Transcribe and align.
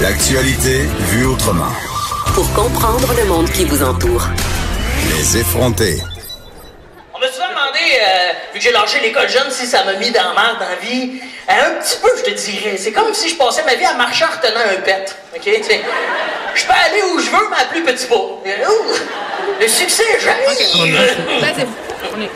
L'actualité 0.00 0.82
vue 1.10 1.26
autrement. 1.26 1.70
Pour 2.34 2.50
comprendre 2.54 3.12
le 3.16 3.24
monde 3.26 3.50
qui 3.50 3.64
vous 3.64 3.82
entoure. 3.82 4.26
Les 5.10 5.38
effronter. 5.38 5.98
On 7.14 7.18
m'a 7.18 7.26
souvent 7.28 7.48
demandé, 7.50 7.78
euh, 8.00 8.32
vu 8.54 8.58
que 8.58 8.64
j'ai 8.64 8.72
lâché 8.72 9.00
l'école 9.02 9.28
jeune, 9.28 9.50
si 9.50 9.66
ça 9.66 9.84
m'a 9.84 9.94
mis 9.94 10.10
dans 10.10 10.22
la 10.22 10.32
merde 10.42 10.58
dans 10.60 10.68
la 10.68 10.76
vie. 10.76 11.20
Euh, 11.50 11.52
un 11.78 11.82
petit 11.82 11.96
peu, 12.00 12.08
je 12.18 12.30
te 12.30 12.30
dirais. 12.30 12.76
C'est 12.78 12.92
comme 12.92 13.12
si 13.12 13.28
je 13.28 13.36
passais 13.36 13.64
ma 13.64 13.74
vie 13.74 13.84
à 13.84 13.94
marcher 13.94 14.24
en 14.24 14.28
retenant 14.28 14.60
un 14.60 14.80
pet. 14.80 15.14
OK? 15.36 15.42
Tu 15.42 15.52
sais, 15.64 15.80
je 16.54 16.64
peux 16.64 16.72
aller 16.72 17.02
où 17.12 17.18
je 17.18 17.30
veux, 17.30 17.48
mais 17.50 17.56
à 17.60 17.64
plus 17.66 17.82
petit 17.82 18.06
pas. 18.06 18.14
Euh, 18.14 18.50
le 19.60 19.68
succès, 19.68 20.04
j'arrive. 20.22 20.46
On 22.16 22.20
est, 22.22 22.30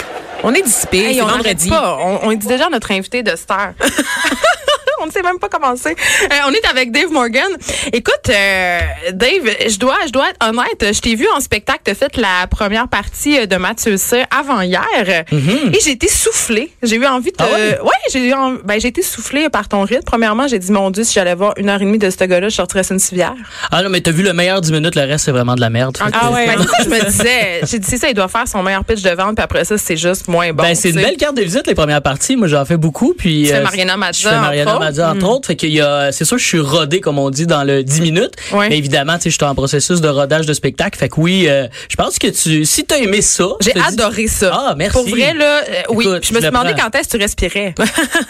on 0.46 0.52
est 0.54 0.62
dissipé, 0.62 0.98
Hey, 1.06 1.14
c'est 1.16 1.22
on 1.22 1.26
vendredi. 1.26 1.70
pas. 1.70 1.96
On, 2.00 2.20
on 2.28 2.32
dit 2.34 2.46
déjà 2.46 2.66
à 2.66 2.68
notre 2.70 2.90
invité 2.92 3.22
de 3.22 3.34
star. 3.34 3.72
on 5.02 5.06
ne 5.06 5.10
sait 5.10 5.22
même 5.22 5.38
pas 5.38 5.48
commencer. 5.48 5.90
Euh, 6.22 6.34
on 6.48 6.52
est 6.52 6.66
avec 6.70 6.90
Dave 6.92 7.10
Morgan. 7.10 7.48
Écoute, 7.92 8.28
euh, 8.28 8.80
Dave, 9.12 9.48
je 9.68 9.78
dois, 9.78 9.96
je 10.06 10.12
dois 10.12 10.30
être 10.30 10.46
honnête. 10.48 10.94
Je 10.94 11.00
t'ai 11.00 11.14
vu 11.14 11.26
en 11.36 11.40
spectacle. 11.40 11.80
Tu 11.84 11.90
as 11.90 11.94
fait 11.94 12.16
la 12.16 12.46
première 12.50 12.88
partie 12.88 13.38
euh, 13.38 13.46
de 13.46 13.56
Mathieu 13.56 13.96
Cyr 13.96 14.26
avant 14.36 14.60
hier. 14.60 14.84
Et 15.32 15.78
j'ai 15.84 15.92
été 15.92 16.08
soufflée. 16.08 16.72
J'ai 16.82 16.96
eu 16.96 17.06
envie 17.06 17.30
de. 17.32 17.36
Mm-hmm. 17.36 17.46
Ah 17.52 17.54
ouais? 17.54 17.80
ouais, 17.82 17.90
j'ai 18.12 18.28
eu 18.28 18.32
en- 18.32 18.54
ben, 18.64 18.80
j'ai 18.80 18.88
été 18.88 19.02
soufflée 19.02 19.48
par 19.48 19.68
ton 19.68 19.82
rythme. 19.82 20.02
Premièrement, 20.06 20.48
j'ai 20.48 20.58
dit, 20.58 20.70
mon 20.72 20.90
Dieu, 20.90 21.04
si 21.04 21.14
j'allais 21.14 21.34
voir 21.34 21.54
une 21.56 21.68
heure 21.68 21.80
et 21.80 21.84
demie 21.84 21.98
de 21.98 22.10
ce 22.10 22.24
gars-là, 22.24 22.48
je 22.48 22.54
sortirais 22.54 22.82
sur 22.84 22.92
une 22.94 22.98
civière. 23.00 23.34
Ah 23.70 23.82
non, 23.82 23.88
mais 23.90 24.00
t'as 24.00 24.10
vu 24.12 24.22
le 24.22 24.32
meilleur 24.32 24.60
10 24.60 24.72
minutes, 24.72 24.94
le 24.96 25.02
reste, 25.02 25.24
c'est 25.26 25.30
vraiment 25.32 25.54
de 25.54 25.60
la 25.60 25.70
merde. 25.70 25.96
Que- 25.96 26.04
Ah 26.12 26.30
ouais. 26.30 26.46
je 26.84 26.88
me 26.88 27.04
disais, 27.04 27.60
j'ai 27.64 27.78
dit, 27.78 27.86
c'est 27.88 27.98
ça, 27.98 28.08
il 28.08 28.14
doit 28.14 28.28
faire 28.28 28.46
son 28.48 28.62
meilleur 28.62 28.84
pitch 28.84 29.02
de 29.02 29.10
vente, 29.10 29.36
puis 29.36 29.44
après 29.44 29.64
ça, 29.64 29.76
c'est 29.78 29.96
juste 29.96 30.28
moins 30.28 30.52
bon. 30.52 30.62
Ben, 30.62 30.74
c'est 30.74 30.90
une 30.90 30.96
belle 30.96 31.16
carte 31.16 31.36
de 31.36 31.42
visite, 31.42 31.66
les 31.66 31.74
premières 31.74 32.02
parties. 32.02 32.36
Moi, 32.36 32.48
j'en 32.48 32.64
fais 32.64 32.76
beaucoup. 32.76 33.14
Puis, 33.16 33.44
Tu 33.44 33.50
fais 33.50 33.56
euh, 33.56 33.62
Mariana 33.62 33.96
Mazza, 33.96 34.18
Je 34.30 34.34
fais 34.34 34.40
Mariana 34.40 34.78
entre 34.84 35.04
entre 35.04 35.28
autres. 35.28 35.46
Fait 35.46 35.56
qu'il 35.56 35.70
y 35.70 35.80
a, 35.80 36.12
c'est 36.12 36.24
sûr, 36.24 36.38
je 36.38 36.44
suis 36.46 36.60
rodé, 36.60 37.00
comme 37.00 37.18
on 37.18 37.30
dit, 37.30 37.46
dans 37.46 37.64
le 37.64 37.82
10 37.82 38.00
minutes. 38.00 38.34
Mais 38.52 38.78
évidemment, 38.78 39.16
tu 39.16 39.24
sais, 39.24 39.30
je 39.30 39.36
suis 39.36 39.44
en 39.44 39.54
processus 39.54 40.00
de 40.00 40.08
rodage 40.08 40.46
de 40.46 40.52
spectacle. 40.52 40.98
Fait 40.98 41.08
que 41.08 41.20
oui, 41.20 41.46
euh, 41.48 41.66
je 41.88 41.96
pense 41.96 42.18
que 42.18 42.28
tu, 42.28 42.64
si 42.64 42.84
t'as 42.84 42.98
aimé 42.98 43.22
ça. 43.22 43.46
J'ai 43.60 43.74
adoré 43.78 44.26
ça. 44.26 44.50
Ah, 44.52 44.74
merci. 44.76 44.92
Pour 44.96 45.08
vrai, 45.08 45.34
là, 45.34 45.60
euh, 45.62 45.82
oui. 45.90 46.04
Écoute, 46.06 46.26
je 46.26 46.34
me 46.34 46.40
suis 46.40 46.50
demandé 46.50 46.72
prends. 46.74 46.90
quand 46.90 46.98
est-ce 46.98 47.08
que 47.08 47.16
tu 47.16 47.22
respirais. 47.22 47.74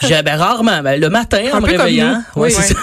J'ai, 0.02 0.22
ben, 0.22 0.36
rarement. 0.36 0.82
Ben, 0.82 1.00
le 1.00 1.08
matin, 1.08 1.42
en 1.52 1.56
Un 1.56 1.60
me 1.60 1.66
peu 1.66 1.72
comme 1.72 1.82
réveillant. 1.82 2.22
Oui, 2.36 2.50
c'est 2.50 2.74
ça. 2.74 2.78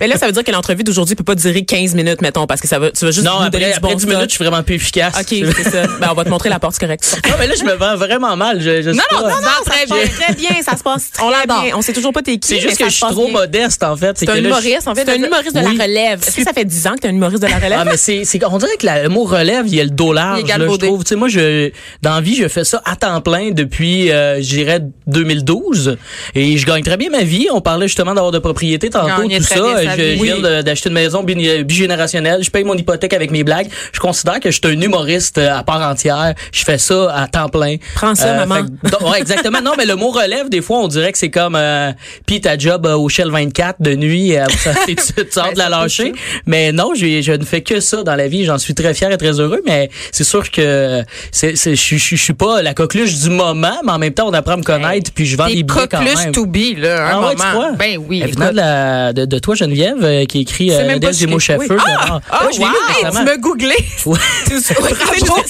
Mais 0.00 0.06
là, 0.06 0.16
ça 0.16 0.26
veut 0.26 0.32
dire 0.32 0.44
que 0.44 0.50
l'entrevue 0.52 0.84
d'aujourd'hui 0.84 1.14
peut 1.14 1.24
pas 1.24 1.34
durer 1.34 1.64
15 1.64 1.94
minutes, 1.94 2.20
mettons, 2.22 2.46
parce 2.46 2.60
que 2.60 2.68
ça 2.68 2.78
va, 2.78 2.90
tu 2.90 3.04
vas 3.04 3.10
juste 3.10 3.26
Non, 3.26 3.42
nous 3.44 3.50
donner 3.50 3.66
après, 3.66 3.74
du 3.74 3.80
bon 3.80 3.86
après 3.88 3.96
10 3.96 4.02
stock. 4.02 4.14
minutes, 4.14 4.30
je 4.30 4.34
suis 4.36 4.44
vraiment 4.44 4.62
plus 4.62 4.74
efficace. 4.76 5.14
OK, 5.20 5.26
c'est 5.56 5.70
ça. 5.70 5.86
Ben, 6.00 6.08
on 6.10 6.14
va 6.14 6.24
te 6.24 6.28
montrer 6.30 6.48
la 6.48 6.58
porte, 6.58 6.74
c'est 6.74 6.80
correct. 6.86 7.20
Non, 7.28 7.34
mais 7.38 7.46
là, 7.46 7.54
je 7.58 7.64
me 7.64 7.74
vends 7.74 7.96
vraiment 7.96 8.36
mal. 8.36 8.60
Je, 8.60 8.82
je 8.82 8.90
sais 8.90 8.96
Non, 8.96 9.02
non, 9.12 9.22
pas. 9.22 9.30
non, 9.30 9.36
non, 9.42 9.64
très 9.64 9.86
bien. 9.86 9.96
très 10.20 10.34
bien, 10.34 10.50
ça 10.62 10.76
se 10.76 10.82
passe 10.82 11.10
très 11.12 11.24
On 11.24 11.30
bien. 11.30 11.76
On 11.76 11.82
sait 11.82 11.92
toujours 11.92 12.12
pas 12.12 12.22
t'es 12.22 12.38
qui, 12.38 12.48
C'est 12.48 12.60
juste 12.60 12.76
que 12.78 12.84
ça 12.84 12.88
je 12.90 12.94
suis 12.94 13.06
trop 13.06 13.28
modeste, 13.28 13.82
en 13.82 13.96
fait. 13.96 14.16
C'est 14.18 14.28
un 14.28 14.36
humoriste, 14.36 14.88
en 14.88 14.94
fait. 14.94 15.08
Un 15.08 15.14
humoriste 15.14 15.54
de 15.54 15.60
la 15.60 15.70
relève. 15.70 16.20
Est-ce 16.26 16.36
que 16.36 16.42
ça 16.42 16.52
fait 16.52 16.64
10 16.64 16.86
ans 16.86 16.94
que 16.94 17.00
t'es 17.00 17.08
un 17.08 17.12
humoriste 17.14 17.42
de 17.42 17.48
la 17.48 17.56
relève? 17.56 17.78
Ah, 17.80 17.84
mais 17.84 17.96
c'est, 17.96 18.22
on 18.44 18.58
dirait 18.58 18.76
que 18.78 18.86
le 18.86 19.08
mot 19.08 19.24
relève, 19.24 19.66
il 19.66 19.74
y 19.74 19.80
a 19.80 19.84
le 19.84 19.90
là, 20.12 20.36
je 20.46 20.76
trouve. 20.76 21.04
Tu 21.04 21.08
sais, 21.10 21.16
moi, 21.16 21.28
je, 21.28 21.70
dans 22.02 22.20
vie, 22.20 22.36
je 22.36 22.48
fais 22.48 22.64
ça 22.64 22.80
à 22.84 22.96
temps 22.96 23.20
plein 23.20 23.50
depuis, 23.50 24.08
je 24.08 24.40
dirais, 24.40 24.80
2012. 25.06 25.96
Et 26.34 26.56
je 26.58 26.66
gagne 26.66 26.82
très 26.82 26.96
bien 26.96 27.10
ma 27.10 27.22
vie. 27.22 27.48
On 27.52 27.60
parlait 27.60 27.88
justement 27.88 28.14
d'avoir 28.14 28.32
de 28.32 28.38
propriété 28.38 28.90
tantôt, 28.90 29.22
tout 29.28 29.42
ça. 29.42 29.95
Je, 29.96 30.02
je 30.16 30.22
vie. 30.22 30.22
viens 30.40 30.62
d'acheter 30.62 30.88
une 30.88 30.94
maison 30.94 31.22
bi- 31.22 31.64
bigénérationnelle. 31.64 32.42
Je 32.42 32.50
paye 32.50 32.64
mon 32.64 32.74
hypothèque 32.74 33.12
avec 33.12 33.30
mes 33.30 33.44
blagues. 33.44 33.68
Je 33.92 34.00
considère 34.00 34.40
que 34.40 34.50
je 34.50 34.58
suis 34.62 34.74
un 34.76 34.80
humoriste 34.80 35.38
euh, 35.38 35.54
à 35.56 35.62
part 35.62 35.80
entière. 35.82 36.34
Je 36.52 36.64
fais 36.64 36.78
ça 36.78 37.12
à 37.14 37.28
temps 37.28 37.48
plein. 37.48 37.76
Prends 37.94 38.14
ça, 38.14 38.34
maman. 38.34 38.66
fait 38.82 38.90
que- 38.98 39.04
ouais, 39.10 39.20
exactement. 39.20 39.60
Non, 39.60 39.72
mais 39.76 39.84
le 39.86 39.96
mot 39.96 40.10
relève, 40.10 40.48
des 40.48 40.62
fois, 40.62 40.78
on 40.78 40.88
dirait 40.88 41.12
que 41.12 41.18
c'est 41.18 41.30
comme, 41.30 41.56
euh, 41.56 41.92
puis 42.26 42.40
ta 42.40 42.56
job 42.58 42.86
euh, 42.86 42.94
au 42.96 43.08
Shell 43.08 43.30
24 43.30 43.80
de 43.80 43.94
nuit, 43.94 44.36
euh, 44.36 44.44
tu, 44.86 44.94
tu 44.96 45.02
sors 45.30 45.52
de 45.52 45.58
la 45.58 45.68
lâcher. 45.68 46.12
Mais 46.46 46.72
non, 46.72 46.92
j'ai- 46.94 47.22
je 47.22 47.32
ne 47.32 47.44
fais 47.44 47.62
que 47.62 47.80
ça 47.80 48.02
dans 48.02 48.14
la 48.14 48.28
vie. 48.28 48.44
J'en 48.44 48.58
suis 48.58 48.74
très 48.74 48.94
fier 48.94 49.10
et 49.10 49.16
très 49.16 49.40
heureux. 49.40 49.62
Mais 49.66 49.90
c'est 50.12 50.24
sûr 50.24 50.50
que 50.50 51.02
c'est, 51.32 51.56
je, 51.56 51.74
suis- 51.74 51.98
je, 51.98 52.02
suis- 52.04 52.16
je 52.16 52.32
pas 52.32 52.62
la 52.62 52.74
coqueluche 52.74 53.14
du 53.20 53.30
moment, 53.30 53.76
mais 53.84 53.92
en 53.92 53.98
même 53.98 54.12
temps, 54.12 54.28
on 54.28 54.32
apprend 54.34 54.52
à 54.54 54.56
me 54.58 54.62
connaître. 54.62 55.10
puis 55.14 55.24
je 55.26 55.36
vends 55.36 55.46
T'es 55.46 55.54
des 55.54 55.62
billets 55.62 55.86
quand 55.88 55.98
coqueluche 55.98 56.24
même. 56.24 56.32
to 56.32 56.46
be, 56.46 56.76
là, 56.78 57.06
un 57.06 57.10
Ah 57.22 57.26
ouais, 57.28 57.34
tu 57.34 57.42
moment. 57.46 57.72
Ben 57.78 57.98
oui. 58.08 58.20
De, 58.20 58.54
la, 58.54 59.12
de, 59.12 59.24
de 59.24 59.38
toi, 59.38 59.54
Geneviève, 59.54 59.75
euh, 59.84 60.24
qui 60.24 60.40
écrit 60.40 60.72
euh, 60.72 60.86
même 60.86 61.00
mots 61.28 61.38
chez- 61.38 61.56
oui. 61.56 61.66
Ah! 61.78 62.20
Ah, 62.30 62.46
Ouais, 62.46 62.52
je 62.52 62.58
lu 62.58 62.64
wow! 62.64 63.10
Tu 63.10 63.24
me 63.24 63.36
googlé. 63.38 63.74
Ouais. 64.06 64.18
C'est 64.46 64.60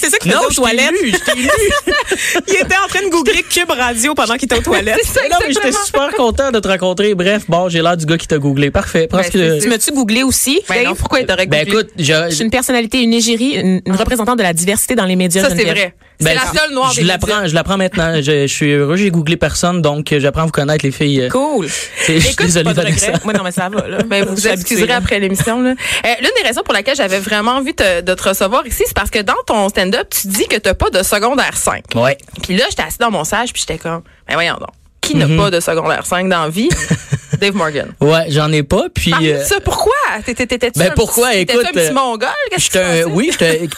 ça 0.09 0.17
qu'il 0.19 0.31
Non, 0.31 0.39
aux 0.49 0.53
toilettes. 0.53 0.91
lu. 1.03 1.13
Il 2.47 2.53
était 2.55 2.75
en 2.83 2.87
train 2.87 3.01
de 3.05 3.09
googler 3.09 3.43
Cube 3.43 3.69
Radio 3.69 4.13
pendant 4.13 4.35
qu'il 4.35 4.45
était 4.45 4.57
aux 4.57 4.61
toilettes. 4.61 4.99
Ça, 5.03 5.21
Non, 5.29 5.37
mais 5.45 5.53
j'étais 5.53 5.71
super 5.71 6.09
content 6.15 6.51
de 6.51 6.59
te 6.59 6.67
rencontrer. 6.67 7.15
Bref, 7.15 7.43
bon, 7.47 7.69
j'ai 7.69 7.81
l'air 7.81 7.97
du 7.97 8.05
gars 8.05 8.17
qui 8.17 8.27
t'a 8.27 8.37
googlé. 8.37 8.71
Parfait. 8.71 9.07
Parce 9.09 9.31
Ben, 9.31 9.57
que, 9.57 9.61
Tu 9.61 9.69
m'as-tu 9.69 9.91
googlé 9.91 10.23
aussi? 10.23 10.61
Ben 10.69 10.85
non, 10.85 10.95
pourquoi 10.95 11.19
il 11.19 11.25
t'aurait 11.25 11.45
ben 11.47 11.63
googlé? 11.65 11.79
écoute, 11.81 11.89
je, 11.97 12.13
Je 12.29 12.35
suis 12.35 12.43
une 12.43 12.51
personnalité, 12.51 13.01
une 13.01 13.13
égérie, 13.13 13.55
une, 13.55 13.81
une 13.85 13.95
représentante 13.95 14.37
de 14.37 14.43
la 14.43 14.53
diversité 14.53 14.95
dans 14.95 15.05
les 15.05 15.15
médias. 15.15 15.41
Ça, 15.43 15.49
c'est 15.55 15.63
vrai. 15.63 15.93
Ben, 16.19 16.29
C'est 16.29 16.45
la 16.55 16.61
seule 16.61 16.73
noire 16.73 16.91
je 16.91 17.01
des 17.01 17.03
l'apprends, 17.05 17.45
je 17.47 17.53
l'apprends 17.53 17.77
maintenant. 17.77 18.15
Je, 18.15 18.21
je 18.21 18.47
suis 18.47 18.71
heureux, 18.71 18.95
j'ai 18.95 19.11
googlé 19.11 19.37
personne, 19.37 19.81
donc 19.83 20.11
euh, 20.11 20.19
j'apprends 20.19 20.41
à 20.41 20.45
vous 20.45 20.51
connaître 20.51 20.83
les 20.83 20.91
filles. 20.91 21.21
euh, 21.21 21.29
Cool. 21.29 21.67
c'est- 21.69 22.15
Je 22.15 22.19
suis 22.19 22.29
Écoute, 22.33 22.45
désolé, 22.47 22.63
pas 22.65 22.73
de 22.73 22.81
regret. 22.87 23.13
Moi, 23.23 23.33
non, 23.33 23.43
mais 23.43 23.51
ça 23.51 23.69
va, 23.69 23.87
là. 23.87 23.99
Ben, 24.03 24.25
vous 24.25 24.33
vous 24.35 24.47
excuserez 24.47 24.93
après 24.93 25.19
l'émission. 25.19 25.61
là. 25.61 25.69
Euh, 25.71 26.09
L'une 26.19 26.31
des 26.41 26.47
raisons 26.47 26.61
pour 26.63 26.73
laquelle 26.73 26.95
j'avais 26.95 27.19
vraiment 27.19 27.51
envie 27.51 27.73
te- 27.75 28.01
de 28.01 28.13
te 28.15 28.29
recevoir 28.29 28.65
ici, 28.65 28.83
c'est 28.87 28.95
parce 28.95 29.11
que 29.11 29.19
dans 29.21 29.35
ton 29.45 29.69
stand-up, 29.69 30.07
tu 30.09 30.27
dis 30.27 30.47
que 30.47 30.57
t'as 30.57 30.73
pas 30.73 30.89
de 30.89 31.03
secondaire 31.03 31.55
5. 31.55 31.83
Ouais. 31.95 32.17
Puis 32.41 32.57
là, 32.57 32.65
j'étais 32.69 32.83
assis 32.83 32.97
dans 32.99 33.11
mon 33.11 33.23
sage, 33.23 33.53
puis 33.53 33.63
j'étais 33.67 33.77
comme, 33.79 34.01
ben 34.27 34.33
voyons 34.33 34.55
donc, 34.55 34.69
qui 35.01 35.15
n'a 35.15 35.25
Mm-hmm. 35.27 35.37
pas 35.37 35.51
de 35.51 35.59
secondaire 35.59 36.05
5 36.05 36.27
dans 36.29 36.43
la 36.43 36.49
vie? 36.49 36.69
Dave 37.39 37.53
Morgan. 37.55 37.89
Ouais, 38.01 38.25
j'en 38.29 38.51
ai 38.51 38.63
pas. 38.63 38.85
Puis, 38.91 39.13
euh, 39.21 39.43
ça, 39.43 39.59
pourquoi? 39.59 39.93
T'étais, 40.25 40.45
t'étais-tu 40.47 40.79
ben, 40.79 40.91
un 40.91 40.95
pourquoi? 40.95 41.29
petit- 41.29 41.39
Écoute, 41.41 41.65
un 41.67 41.71
petit 41.71 41.91
mongol? 41.93 42.27
J'étais 42.57 43.03
oui, 43.05 43.29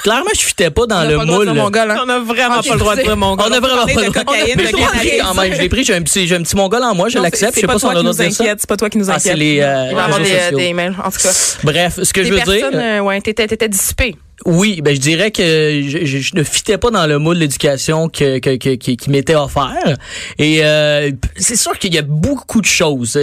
clairement, 0.04 0.30
je 0.34 0.42
fitais 0.42 0.70
pas 0.70 0.86
dans 0.86 0.96
On 0.98 1.00
a 1.00 1.06
le 1.06 1.16
pas 1.18 1.24
le 1.24 1.28
droit 1.28 1.46
de 1.46 1.52
moule. 1.52 1.60
hein? 1.92 2.04
On 2.06 2.10
a 2.10 2.20
vraiment 2.20 2.62
pas 2.62 2.74
le 2.74 2.80
droit 2.80 2.96
de 2.96 3.02
je 3.02 3.06
dire 3.06 3.18
mongol. 3.18 3.46
On 3.50 3.54
a 3.54 3.60
vraiment 3.60 3.86
pas 3.86 4.02
le 4.02 4.08
de 4.08 4.12
droit. 4.12 4.24
cocaïne, 4.24 4.54
Mais 4.58 4.64
de 4.64 4.68
je 4.70 4.76
l'ai 4.76 4.84
pris 4.84 4.92
cannabis. 5.10 5.22
quand 5.22 5.34
même. 5.42 5.54
Je 5.56 5.62
l'ai 5.62 5.70
pris. 5.70 5.84
J'ai 5.84 5.96
un 5.96 6.02
petit, 6.02 6.28
j'ai 6.28 6.36
un 6.36 6.44
petit 6.44 6.56
mongol 6.56 6.84
en 6.84 6.96
moi. 6.96 7.10
Je 7.10 7.20
l'accepte. 7.20 7.52
Je 7.56 7.56
c'est 7.56 7.62
sais 7.62 7.68
pas 7.68 7.74
si 7.76 7.80
toi 7.82 7.94
on 7.96 8.06
a 8.06 8.24
inquiète. 8.24 8.58
C'est 8.62 8.68
pas 8.70 8.78
toi 8.78 8.90
qui 8.90 8.98
nous 8.98 9.10
Ah, 9.10 9.20
c'est 9.20 9.30
inquiète. 9.32 9.40
les, 9.40 9.60
euh, 9.62 9.88
Il 9.90 9.96
va 9.96 10.02
y 10.02 10.06
avoir 10.06 10.20
des, 10.20 10.64
emails, 10.64 10.94
en 11.04 11.12
tout 11.12 11.20
cas. 11.22 11.32
Bref, 11.64 12.00
ce 12.04 12.14
que 12.14 12.24
je 12.24 12.34
veux 12.34 12.40
dire. 12.42 12.70
euh, 12.74 13.00
ouais, 13.00 13.22
t'étais, 13.22 13.48
t'étais 13.48 13.70
dissipé. 13.70 14.16
Oui, 14.46 14.80
ben 14.82 14.96
je 14.96 15.02
dirais 15.02 15.32
que 15.32 15.82
je, 15.86 16.06
je- 16.06 16.20
je 16.20 16.32
ne 16.34 16.44
fitais 16.44 16.78
pas 16.78 16.92
dans 16.92 17.06
le 17.06 17.20
moule 17.20 17.36
de 17.36 17.42
l'éducation 17.42 18.08
que, 18.08 18.40
que, 18.40 18.56
que- 18.56 18.76
qui, 18.76 18.96
qui 18.96 19.10
m'était 19.10 19.36
offert. 19.36 19.98
Et 20.38 20.60
euh, 20.64 21.12
c'est 21.36 21.58
sûr 21.58 21.78
qu'il 21.78 21.94
y 21.94 21.98
a 21.98 22.04
beaucoup 22.04 22.62
de 22.62 22.66
choses. 22.66 23.20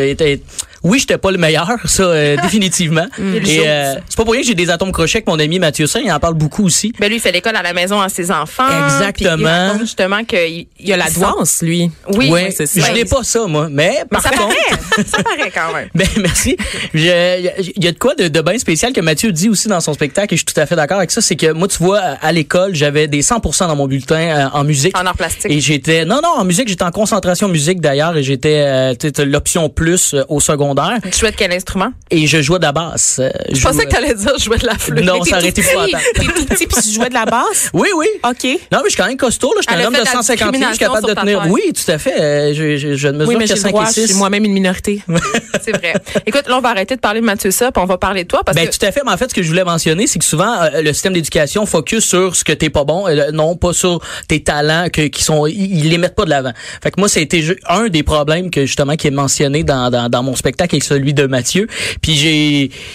Oui, 0.87 1.01
j'étais 1.01 1.19
pas 1.19 1.33
le 1.33 1.39
meilleur, 1.39 1.67
ça 1.85 2.05
euh, 2.05 2.37
définitivement. 2.43 3.07
Et 3.19 3.63
euh, 3.67 3.95
c'est 4.09 4.17
pas 4.17 4.23
pour 4.23 4.33
rien 4.33 4.43
que 4.43 4.47
j'ai 4.47 4.55
des 4.55 4.71
atomes 4.71 4.93
crochets 4.93 5.19
avec 5.19 5.27
mon 5.27 5.39
ami 5.39 5.59
Mathieu 5.59 5.89
Saint, 5.89 6.01
il 6.01 6.13
en 6.13 6.21
parle 6.21 6.35
beaucoup 6.35 6.65
aussi. 6.65 6.93
Ben 7.01 7.09
lui, 7.09 7.17
il 7.17 7.21
fait 7.21 7.33
l'école 7.33 7.57
à 7.57 7.63
la 7.63 7.73
maison 7.73 8.01
à 8.01 8.09
ses 8.09 8.31
enfants. 8.31 8.69
Exactement. 8.85 9.73
Il 9.75 9.81
justement 9.81 10.23
qu'il 10.25 10.67
Il 10.79 10.89
y 10.89 10.93
a 10.93 10.97
la 10.97 11.11
douance, 11.11 11.61
lui. 11.63 11.91
Oui, 12.13 12.31
c'est 12.51 12.67
ça. 12.67 12.81
je 12.87 12.93
n'ai 12.93 13.05
pas 13.05 13.25
ça 13.25 13.47
moi, 13.47 13.69
mais 13.69 13.87
Mais 13.87 14.05
par 14.09 14.23
ça 14.23 14.31
contre, 14.31 14.55
paraît. 14.55 15.05
ça 15.05 15.23
paraît 15.23 15.51
quand 15.53 15.75
même. 15.75 15.89
Ben 15.95 16.07
merci. 16.19 16.57
Il 16.95 17.03
y 17.03 17.11
a 17.11 17.93
de 17.93 17.99
quoi 17.99 18.15
de, 18.15 18.29
de 18.29 18.41
bien 18.41 18.59
spécial 18.59 18.93
que 18.93 19.01
Mathieu 19.01 19.33
dit 19.33 19.49
aussi 19.49 19.67
dans 19.67 19.81
son 19.81 19.93
spectacle 19.93 20.35
et 20.35 20.37
je 20.37 20.45
suis 20.47 20.55
tout 20.55 20.61
à 20.61 20.67
fait 20.67 20.77
d'accord 20.77 20.99
avec 20.99 21.11
ça, 21.11 21.21
c'est 21.21 21.37
que 21.37 21.53
moi 21.53 21.67
tu 21.69 21.79
vois 21.79 21.99
à, 21.99 22.33
l'école 22.33 22.75
j'avais 22.75 23.09
des 23.09 23.23
100% 23.23 23.67
dans 23.67 23.77
mon 23.77 23.87
bulletin 23.89 24.17
euh, 24.17 24.49
en 24.53 24.63
musique. 24.63 24.97
En 24.97 25.07
art 25.07 25.17
plastique. 25.17 25.51
Et 25.51 25.61
j'étais 25.61 26.05
non 26.05 26.21
non 26.23 26.29
en 26.37 26.45
musique 26.45 26.69
j'étais 26.69 26.85
en 26.85 26.91
concentration 26.91 27.49
musique 27.49 27.81
d'ailleurs 27.81 28.17
et 28.17 28.23
j'étais 28.23 28.63
euh, 28.67 28.95
l'option 29.25 29.69
plus 29.69 30.15
euh, 30.15 30.23
au 30.29 30.41
secondaire 30.41 30.76
Tu 31.13 31.19
jouais 31.19 31.31
de 31.31 31.37
quel 31.37 31.53
instrument? 31.53 31.93
et 32.11 32.27
je 32.27 32.41
jouais 32.41 32.59
de 32.59 32.65
la 32.65 32.73
basse. 32.73 33.19
Euh, 33.21 33.29
Je 33.53 33.61
pensais 33.63 33.85
que 33.85 33.91
t'allais 33.91 34.15
dire 34.15 34.39
jouer 34.39 34.59
de 34.59 34.67
la 34.67 34.75
flûte. 34.79 35.05
Non, 35.05 35.23
ça 35.25 35.39
aurait 35.39 35.49
été. 35.49 35.63
T'es 35.63 36.25
tout 36.25 36.45
petit 36.47 36.67
puis 36.67 36.83
tu 36.83 36.91
jouais 36.91 37.09
de 37.09 37.15
la 37.15 37.25
basse? 37.25 37.71
Oui 37.75 37.89
oui. 37.97 38.07
OK. 38.25 38.45
Non, 38.73 38.79
mais 38.79 38.85
je 38.85 38.89
suis 38.91 38.97
quand 38.97 39.07
même 39.09 39.17
costaud, 39.17 39.53
là. 39.55 39.61
Je 39.67 39.73
suis 39.73 39.83
un 39.83 39.87
homme 39.87 39.93
de 39.95 39.99
la 39.99 40.05
150 40.07 40.53
livres, 40.55 40.67
je 40.69 40.75
suis 40.77 40.79
capable 40.79 41.07
de 41.09 41.15
tenir. 41.15 41.47
Oui, 41.49 41.63
tout 41.75 41.91
à 41.91 41.99
fait. 41.99 42.21
Euh, 42.21 42.55
Je, 42.55 42.77
je, 42.77 42.95
je 42.97 43.09
ne 43.09 43.13
mesure 43.19 43.29
Oui, 43.29 43.37
mais 43.37 43.45
que 43.45 43.49
j'ai 43.49 43.55
le 43.55 43.61
5 43.61 43.69
droit, 43.71 43.83
et 43.85 43.87
je 43.87 43.93
suis 43.93 44.09
6. 44.09 44.15
moi-même 44.17 44.45
une 44.45 44.53
minorité. 44.53 45.03
C'est 45.63 45.77
vrai. 45.77 45.95
Écoute, 46.27 46.49
là, 46.49 46.57
on 46.59 46.61
va 46.61 46.71
arrêter 46.71 46.95
de 46.97 47.01
parler 47.01 47.21
de 47.21 47.27
Mathieu 47.27 47.51
Sop, 47.51 47.77
on 47.77 47.85
va 47.87 47.99
parler 47.99 48.23
de 48.25 48.29
toi 48.29 48.43
parce 48.45 48.57
Ben 48.57 48.69
que 48.69 48.77
tout 48.77 48.85
à 48.87 48.93
fait, 48.93 49.01
mais 49.05 49.13
en 49.13 49.17
fait 49.17 49.29
ce 49.31 49.35
que 49.35 49.43
je 49.43 49.49
voulais 49.49 49.65
mentionner 49.65 50.07
c'est 50.07 50.19
que 50.19 50.25
souvent 50.25 50.63
euh, 50.63 50.81
le 50.83 50.93
système 50.93 51.13
d'éducation 51.13 51.67
focus 51.67 52.05
sur 52.05 52.37
ce 52.37 52.45
que 52.45 52.53
t'es 52.53 52.71
pas 52.71 52.85
bon, 52.85 53.07
euh, 53.09 53.31
non 53.33 53.57
pas 53.57 53.73
sur 53.73 54.01
tes 54.29 54.43
talents 54.43 54.89
que 54.93 55.03
qui 55.09 55.23
sont 55.25 55.47
ils, 55.47 55.79
ils 55.85 55.91
les 55.91 55.99
mettent 55.99 56.15
pas 56.15 56.25
de 56.25 56.31
l'avant. 56.31 56.53
Fait 56.83 56.91
que 56.91 57.01
moi 57.01 57.09
ça 57.09 57.21
a 57.21 57.23
été 57.23 57.43
ju- 57.43 57.59
un 57.69 57.89
des 57.89 58.03
problèmes 58.03 58.51
que 58.51 58.67
justement 58.67 58.97
qui 58.97 59.07
est 59.09 59.11
mentionné 59.13 59.65
dans 59.65 59.91
dans, 59.91 60.09
dans 60.09 60.23
mon 60.23 60.35
spectacle 60.37 60.66
avec 60.75 60.85
celui 60.85 61.15
de 61.15 61.27
Mathieu. 61.27 61.67
Puis 62.03 62.15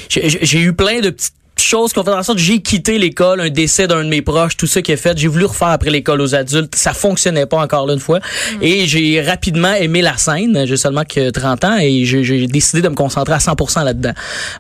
j'ai 0.10 0.60
eu 0.60 0.74
plein 0.74 1.00
de 1.00 1.10
petites 1.10 1.34
choses 1.62 1.94
qui 1.94 2.00
ont 2.00 2.04
fait 2.04 2.12
en 2.12 2.24
sorte 2.24 2.40
que 2.40 2.44
j'ai 2.44 2.60
quitté 2.62 2.98
l'école, 2.98 3.40
un 3.40 3.50
décès 3.50 3.88
d'un 3.88 4.04
de 4.04 4.10
mes 4.10 4.22
proches, 4.22 4.58
tout 4.58 4.68
ça 4.68 4.82
qui 4.82 4.92
est 4.92 4.98
fait. 4.98 5.18
J'ai 5.18 5.28
voulu 5.28 5.46
refaire 5.46 5.70
après 5.70 5.90
l'école 5.90 6.22
aux 6.22 6.36
adultes. 6.36 6.76
Ça 6.76 6.94
fonctionnait 6.94 7.46
pas 7.46 7.58
encore 7.58 7.86
là, 7.86 7.94
une 7.94 8.00
fois. 8.00 8.20
Et 8.62 8.88
j'ai 8.88 9.22
rapidement 9.22 9.74
aimé 9.74 10.02
la 10.02 10.18
scène. 10.18 10.66
J'ai 10.66 10.78
seulement 10.78 11.04
que 11.06 11.30
30 11.30 11.64
ans 11.64 11.78
et 11.80 12.06
j'ai 12.06 12.48
décidé 12.48 12.82
de 12.82 12.90
me 12.90 12.96
concentrer 12.96 13.34
à 13.34 13.40
100% 13.40 13.84
là-dedans. 13.84 14.14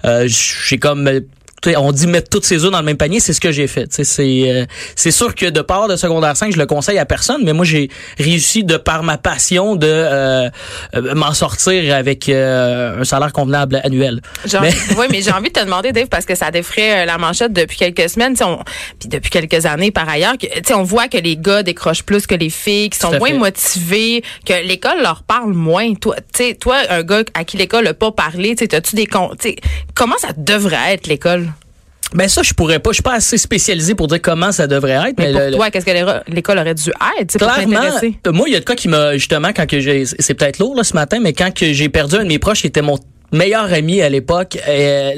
Euh, 0.05 0.27
j'ai 0.27 0.77
comme 0.77 1.09
on 1.77 1.91
dit 1.91 2.07
mettre 2.07 2.29
toutes 2.29 2.45
ses 2.45 2.63
œufs 2.65 2.71
dans 2.71 2.79
le 2.79 2.85
même 2.85 2.97
panier, 2.97 3.19
c'est 3.19 3.33
ce 3.33 3.41
que 3.41 3.51
j'ai 3.51 3.67
fait. 3.67 3.87
Tu 3.87 4.03
C'est 4.03 4.51
euh, 4.51 4.65
c'est 4.95 5.11
sûr 5.11 5.35
que 5.35 5.45
de 5.47 5.61
part 5.61 5.87
de 5.87 5.95
secondaire 5.95 6.35
5, 6.35 6.51
je 6.53 6.57
le 6.57 6.65
conseille 6.65 6.97
à 6.97 7.05
personne, 7.05 7.41
mais 7.43 7.53
moi 7.53 7.65
j'ai 7.65 7.89
réussi 8.17 8.63
de 8.63 8.77
par 8.77 9.03
ma 9.03 9.17
passion 9.17 9.75
de 9.75 9.87
euh, 9.87 10.49
euh, 10.95 11.15
m'en 11.15 11.33
sortir 11.33 11.95
avec 11.95 12.29
euh, 12.29 13.01
un 13.01 13.03
salaire 13.03 13.31
convenable 13.33 13.79
annuel. 13.83 14.21
J'ai 14.45 14.59
Mais- 14.59 14.67
envie- 14.69 14.77
oui, 14.97 15.05
mais 15.11 15.21
j'ai 15.21 15.31
envie 15.31 15.49
de 15.49 15.53
te 15.59 15.63
demander, 15.63 15.91
Dave, 15.91 16.07
parce 16.07 16.25
que 16.25 16.35
ça 16.35 16.51
défrait 16.51 17.01
euh, 17.01 17.05
la 17.05 17.17
manchette 17.17 17.53
depuis 17.53 17.77
quelques 17.77 18.09
semaines, 18.09 18.35
tu 18.35 18.43
on- 18.43 18.63
puis 18.99 19.09
depuis 19.09 19.29
quelques 19.29 19.65
années 19.65 19.91
par 19.91 20.07
ailleurs, 20.09 20.37
que, 20.37 20.47
tu 20.61 20.73
on 20.73 20.83
voit 20.83 21.07
que 21.07 21.17
les 21.17 21.37
gars 21.37 21.63
décrochent 21.63 22.03
plus 22.03 22.25
que 22.27 22.35
les 22.35 22.49
filles, 22.49 22.89
qui 22.89 22.97
sont 22.99 23.11
moins 23.19 23.29
fait. 23.29 23.33
motivés, 23.37 24.23
que 24.45 24.53
l'école 24.67 25.01
leur 25.01 25.23
parle 25.23 25.53
moins. 25.53 25.93
Toi, 25.95 26.15
tu 26.33 26.43
sais, 26.45 26.55
toi, 26.55 26.77
un 26.89 27.03
gars 27.03 27.21
à 27.33 27.43
qui 27.43 27.57
l'école 27.57 27.83
n'a 27.83 27.93
pas 27.93 28.11
parlé, 28.11 28.55
tu 28.55 28.65
sais, 28.65 28.75
as-tu 28.75 28.95
des 28.95 29.05
tu 29.05 29.17
sais, 29.39 29.55
comment 29.93 30.17
ça 30.17 30.29
devrait 30.37 30.93
être 30.93 31.07
l'école? 31.07 31.50
Ben 32.13 32.27
ça, 32.27 32.41
je 32.43 32.53
pourrais 32.53 32.79
pas. 32.79 32.91
Je 32.91 32.95
suis 32.95 33.03
pas 33.03 33.13
assez 33.15 33.37
spécialisé 33.37 33.95
pour 33.95 34.07
dire 34.07 34.21
comment 34.21 34.51
ça 34.51 34.67
devrait 34.67 34.91
être. 35.09 35.17
Mais 35.17 35.27
Mais, 35.27 35.31
pour 35.31 35.39
le- 35.41 35.49
le- 35.51 35.55
toi, 35.55 35.69
qu'est-ce 35.71 35.85
que 35.85 35.91
l'é- 35.91 36.19
l'école 36.27 36.59
aurait 36.59 36.75
dû 36.75 36.89
être, 37.19 37.37
pour 37.37 37.47
Clairement, 37.67 37.89
moi, 38.33 38.45
il 38.47 38.53
y 38.53 38.55
a 38.55 38.59
de 38.59 38.65
quoi 38.65 38.75
qui 38.75 38.87
m'a 38.89 39.13
justement 39.17 39.49
quand 39.55 39.67
que 39.67 39.79
j'ai, 39.79 40.03
c'est 40.05 40.33
peut-être 40.33 40.59
lourd 40.59 40.75
là 40.75 40.83
ce 40.83 40.93
matin, 40.93 41.19
mais 41.21 41.33
quand 41.33 41.53
que 41.53 41.71
j'ai 41.73 41.89
perdu 41.89 42.15
un 42.15 42.23
de 42.23 42.27
mes 42.27 42.39
proches 42.39 42.61
qui 42.61 42.67
était 42.67 42.81
mon 42.81 42.97
meilleur 43.33 43.71
ami 43.71 44.01
à 44.01 44.09
l'époque, 44.09 44.57
euh, 44.67 45.11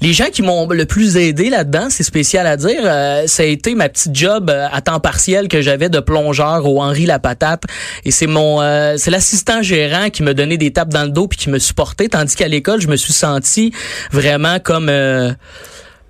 les 0.00 0.12
gens 0.14 0.30
qui 0.32 0.40
m'ont 0.40 0.66
le 0.66 0.86
plus 0.86 1.18
aidé 1.18 1.50
là-dedans, 1.50 1.88
c'est 1.90 2.02
spécial 2.02 2.46
à 2.46 2.56
dire, 2.56 2.80
euh, 2.84 3.26
ça 3.26 3.42
a 3.42 3.46
été 3.46 3.74
ma 3.74 3.90
petite 3.90 4.14
job 4.16 4.48
euh, 4.48 4.66
à 4.72 4.80
temps 4.80 4.98
partiel 4.98 5.48
que 5.48 5.60
j'avais 5.60 5.90
de 5.90 6.00
plongeur 6.00 6.66
au 6.66 6.80
Henri 6.82 7.04
la 7.04 7.18
patate, 7.18 7.64
et 8.06 8.10
c'est 8.10 8.26
mon, 8.26 8.62
euh, 8.62 8.94
c'est 8.96 9.10
l'assistant 9.10 9.60
gérant 9.60 10.08
qui 10.08 10.22
me 10.22 10.32
donnait 10.32 10.56
des 10.56 10.72
tapes 10.72 10.88
dans 10.88 11.02
le 11.04 11.10
dos 11.10 11.28
puis 11.28 11.38
qui 11.38 11.50
me 11.50 11.58
supportait, 11.58 12.08
tandis 12.08 12.34
qu'à 12.34 12.48
l'école, 12.48 12.80
je 12.80 12.88
me 12.88 12.96
suis 12.96 13.12
senti 13.12 13.74
vraiment 14.10 14.58
comme 14.58 14.88
euh, 14.88 15.30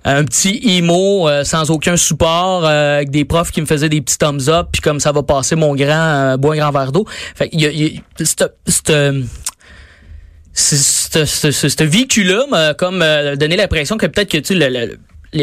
un 0.07 0.23
petit 0.23 0.61
emo 0.63 1.27
euh, 1.27 1.43
sans 1.43 1.71
aucun 1.71 1.97
support 1.97 2.63
euh, 2.65 2.97
avec 2.97 3.09
des 3.09 3.25
profs 3.25 3.51
qui 3.51 3.59
me 3.59 3.65
faisaient 3.65 3.89
des 3.89 4.01
petits 4.01 4.17
thumbs 4.17 4.47
up 4.49 4.67
puis 4.71 4.81
comme 4.81 4.99
ça 4.99 5.11
va 5.11 5.23
passer 5.23 5.55
mon 5.55 5.75
grand 5.75 5.87
euh, 5.89 6.37
bois 6.37 6.55
grand 6.55 6.71
verre 6.71 6.91
d'eau 6.91 7.05
fait 7.35 7.49
il 7.51 7.61
y 7.61 7.65
a, 7.65 7.71
y 7.71 8.01
a 8.19 8.25
ce 10.55 11.83
vécu-là 11.83 12.45
m'a 12.49 12.73
comme 12.73 13.01
euh, 13.01 13.35
donné 13.35 13.57
l'impression 13.57 13.97
que 13.97 14.05
peut-être 14.05 14.31
que 14.31 14.37
tu 14.37 14.53
le- 14.55 14.69
le- 14.69 14.97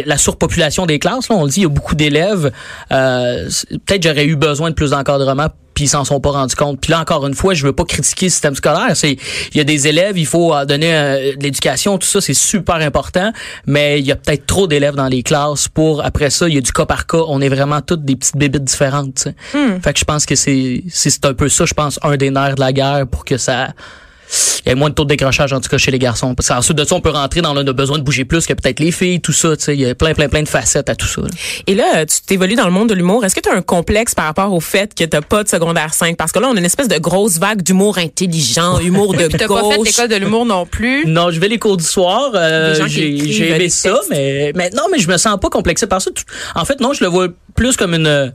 la 0.06 0.16
surpopulation 0.16 0.86
des 0.86 0.98
classes, 0.98 1.28
là, 1.28 1.36
on 1.36 1.44
le 1.44 1.50
dit, 1.50 1.60
il 1.60 1.62
y 1.64 1.66
a 1.66 1.68
beaucoup 1.68 1.94
d'élèves. 1.94 2.50
Euh, 2.92 3.46
peut-être 3.84 4.02
j'aurais 4.02 4.24
eu 4.24 4.36
besoin 4.36 4.70
de 4.70 4.74
plus 4.74 4.92
d'encadrement, 4.92 5.48
puis 5.74 5.84
ils 5.84 5.88
s'en 5.88 6.04
sont 6.04 6.20
pas 6.20 6.30
rendus 6.30 6.54
compte. 6.54 6.80
Puis 6.80 6.90
là, 6.90 7.00
encore 7.00 7.26
une 7.26 7.34
fois, 7.34 7.54
je 7.54 7.64
veux 7.64 7.72
pas 7.72 7.84
critiquer 7.84 8.26
le 8.26 8.30
système 8.30 8.54
scolaire. 8.54 8.94
C'est, 8.94 9.16
il 9.52 9.56
y 9.56 9.60
a 9.60 9.64
des 9.64 9.88
élèves, 9.88 10.18
il 10.18 10.26
faut 10.26 10.54
euh, 10.54 10.64
donner 10.64 10.94
euh, 10.94 11.36
de 11.36 11.42
l'éducation, 11.42 11.98
tout 11.98 12.06
ça, 12.06 12.20
c'est 12.20 12.34
super 12.34 12.76
important. 12.76 13.32
Mais 13.66 14.00
il 14.00 14.06
y 14.06 14.12
a 14.12 14.16
peut-être 14.16 14.46
trop 14.46 14.66
d'élèves 14.66 14.94
dans 14.94 15.08
les 15.08 15.22
classes 15.22 15.68
pour 15.68 16.04
après 16.04 16.30
ça, 16.30 16.48
il 16.48 16.54
y 16.54 16.58
a 16.58 16.60
du 16.60 16.72
cas 16.72 16.86
par 16.86 17.06
cas. 17.06 17.22
On 17.28 17.40
est 17.40 17.48
vraiment 17.48 17.80
toutes 17.80 18.04
des 18.04 18.16
petites 18.16 18.36
bébites 18.36 18.64
différentes. 18.64 19.18
sais. 19.18 19.34
Fait 19.82 19.92
que 19.92 19.98
je 19.98 20.04
pense 20.04 20.26
que 20.26 20.34
c'est 20.34 20.82
c'est 20.88 21.24
un 21.24 21.34
peu 21.34 21.48
ça, 21.48 21.64
je 21.64 21.74
pense, 21.74 21.98
un 22.02 22.16
des 22.16 22.30
nerfs 22.30 22.54
de 22.56 22.60
la 22.60 22.72
guerre 22.72 23.06
pour 23.06 23.24
que 23.24 23.36
ça 23.36 23.68
il 24.64 24.68
y 24.68 24.72
a 24.72 24.74
moins 24.74 24.88
de 24.90 24.94
taux 24.94 25.04
de 25.04 25.08
décrochage 25.08 25.52
en 25.52 25.60
tout 25.60 25.68
cas 25.68 25.78
chez 25.78 25.90
les 25.90 25.98
garçons. 25.98 26.34
Parce 26.34 26.48
qu'ensuite 26.48 26.76
de 26.78 26.84
ça, 26.84 26.94
on 26.94 27.00
peut 27.00 27.10
rentrer 27.10 27.40
dans 27.42 27.52
le 27.54 27.72
besoin 27.72 27.98
de 27.98 28.02
bouger 28.02 28.24
plus 28.24 28.46
que 28.46 28.52
peut-être 28.54 28.80
les 28.80 28.92
filles, 28.92 29.20
tout 29.20 29.32
ça. 29.32 29.56
Tu 29.56 29.64
sais, 29.64 29.74
il 29.74 29.80
y 29.80 29.86
a 29.86 29.94
plein, 29.94 30.14
plein, 30.14 30.28
plein 30.28 30.42
de 30.42 30.48
facettes 30.48 30.88
à 30.88 30.94
tout 30.94 31.06
ça. 31.06 31.22
là. 31.22 31.28
Et 31.66 31.74
là, 31.74 32.06
tu 32.06 32.16
t'évolues 32.26 32.54
dans 32.54 32.64
le 32.64 32.70
monde 32.70 32.88
de 32.88 32.94
l'humour. 32.94 33.24
Est-ce 33.24 33.34
que 33.34 33.40
tu 33.40 33.48
as 33.48 33.54
un 33.54 33.62
complexe 33.62 34.14
par 34.14 34.24
rapport 34.26 34.52
au 34.52 34.60
fait 34.60 34.94
que 34.94 35.04
t'as 35.04 35.20
pas 35.20 35.42
de 35.42 35.48
secondaire 35.48 35.92
5? 35.94 36.16
Parce 36.16 36.32
que 36.32 36.38
là, 36.38 36.48
on 36.50 36.56
a 36.56 36.58
une 36.58 36.64
espèce 36.64 36.88
de 36.88 36.98
grosse 36.98 37.38
vague 37.38 37.62
d'humour 37.62 37.98
intelligent, 37.98 38.78
humour 38.78 39.14
de 39.14 39.26
Puis 39.26 39.36
t'as 39.38 39.48
pas 39.48 39.68
fait 39.70 39.76
gauche. 39.76 39.86
l'école 39.88 40.08
de 40.08 40.16
l'humour 40.16 40.46
non 40.46 40.64
plus? 40.66 41.04
Non, 41.06 41.30
je 41.30 41.40
vais 41.40 41.48
les 41.48 41.58
cours 41.58 41.76
du 41.76 41.84
soir. 41.84 42.30
euh, 42.34 42.74
j'ai 42.86 43.10
des 43.12 43.42
aimé 43.42 43.68
ça, 43.68 44.00
mais, 44.10 44.52
mais 44.54 44.70
non, 44.70 44.84
mais 44.90 44.98
je 44.98 45.08
me 45.08 45.16
sens 45.16 45.38
pas 45.40 45.48
complexé 45.50 45.86
par 45.86 46.00
ça. 46.00 46.10
Tout- 46.10 46.22
En 46.54 46.64
fait, 46.64 46.80
non, 46.80 46.92
je 46.92 47.02
le 47.04 47.10
vois 47.10 47.28
plus 47.54 47.76
comme 47.76 47.94
une 47.94 48.32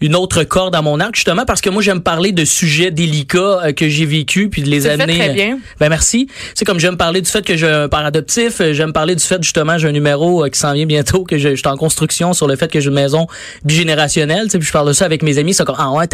une 0.00 0.16
autre 0.16 0.44
corde 0.44 0.74
à 0.74 0.82
mon 0.82 0.98
arc, 0.98 1.14
justement 1.14 1.44
parce 1.44 1.60
que 1.60 1.68
moi 1.68 1.82
j'aime 1.82 2.00
parler 2.00 2.32
de 2.32 2.44
sujets 2.44 2.90
délicats 2.90 3.64
euh, 3.64 3.72
que 3.72 3.88
j'ai 3.88 4.06
vécu 4.06 4.48
puis 4.48 4.62
de 4.62 4.68
les 4.68 4.86
amener. 4.86 5.18
très 5.18 5.30
euh, 5.30 5.34
bien. 5.34 5.58
Ben 5.78 5.88
merci. 5.88 6.26
C'est 6.54 6.64
comme 6.64 6.80
j'aime 6.80 6.96
parler 6.96 7.20
du 7.20 7.30
fait 7.30 7.44
que 7.44 7.56
j'ai 7.56 7.68
un 7.68 7.88
père 7.88 8.04
adoptif, 8.06 8.60
euh, 8.60 8.72
j'aime 8.72 8.92
parler 8.92 9.14
du 9.14 9.22
fait 9.22 9.42
justement 9.42 9.76
j'ai 9.76 9.88
un 9.88 9.92
numéro 9.92 10.44
euh, 10.44 10.48
qui 10.48 10.58
s'en 10.58 10.72
vient 10.72 10.86
bientôt 10.86 11.24
que 11.24 11.36
je, 11.36 11.50
je 11.50 11.54
suis 11.56 11.68
en 11.68 11.76
construction 11.76 12.32
sur 12.32 12.48
le 12.48 12.56
fait 12.56 12.68
que 12.68 12.80
j'ai 12.80 12.88
une 12.88 12.94
maison 12.94 13.26
bigénérationnelle, 13.64 14.44
tu 14.44 14.50
sais, 14.50 14.58
puis 14.58 14.66
je 14.66 14.72
parle 14.72 14.88
de 14.88 14.92
ça 14.92 15.04
avec 15.04 15.22
mes 15.22 15.36
amis, 15.36 15.52
c'est 15.52 15.64
comme 15.64 15.76
ah 15.78 15.92
ouais, 15.92 16.06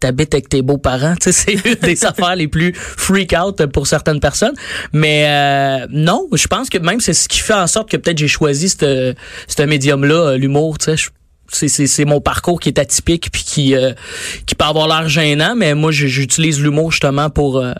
t'habites 0.00 0.32
avec 0.32 0.48
tes 0.48 0.62
beaux-parents, 0.62 1.14
tu 1.20 1.30
sais, 1.30 1.32
c'est 1.32 1.68
une 1.68 1.74
des 1.74 2.04
affaires 2.06 2.36
les 2.36 2.48
plus 2.48 2.72
freak 2.74 3.34
out 3.38 3.66
pour 3.66 3.86
certaines 3.86 4.20
personnes. 4.20 4.54
Mais 4.92 5.24
euh, 5.26 5.86
non, 5.90 6.28
je 6.32 6.46
pense 6.46 6.70
que 6.70 6.78
même 6.78 7.00
c'est 7.00 7.12
ce 7.12 7.28
qui 7.28 7.40
fait 7.40 7.54
en 7.54 7.66
sorte 7.66 7.90
que 7.90 7.98
peut-être 7.98 8.18
j'ai 8.18 8.28
choisi 8.28 8.70
ce 8.70 9.14
ce 9.48 9.62
médium 9.62 10.04
là, 10.04 10.36
l'humour, 10.36 10.78
tu 10.78 10.96
sais. 10.96 11.10
C'est, 11.48 12.04
mon 12.04 12.20
parcours 12.20 12.60
qui 12.60 12.68
est 12.68 12.78
atypique 12.78 13.30
puis 13.30 13.44
qui 13.44 13.74
euh, 13.74 13.92
qui 14.46 14.54
peut 14.54 14.64
avoir 14.64 14.88
l'air 14.88 15.08
gênant, 15.08 15.54
mais 15.56 15.74
moi 15.74 15.90
j'utilise 15.92 16.60
l'humour 16.60 16.90
justement 16.90 17.30
pour 17.30 17.58
euh, 17.58 17.72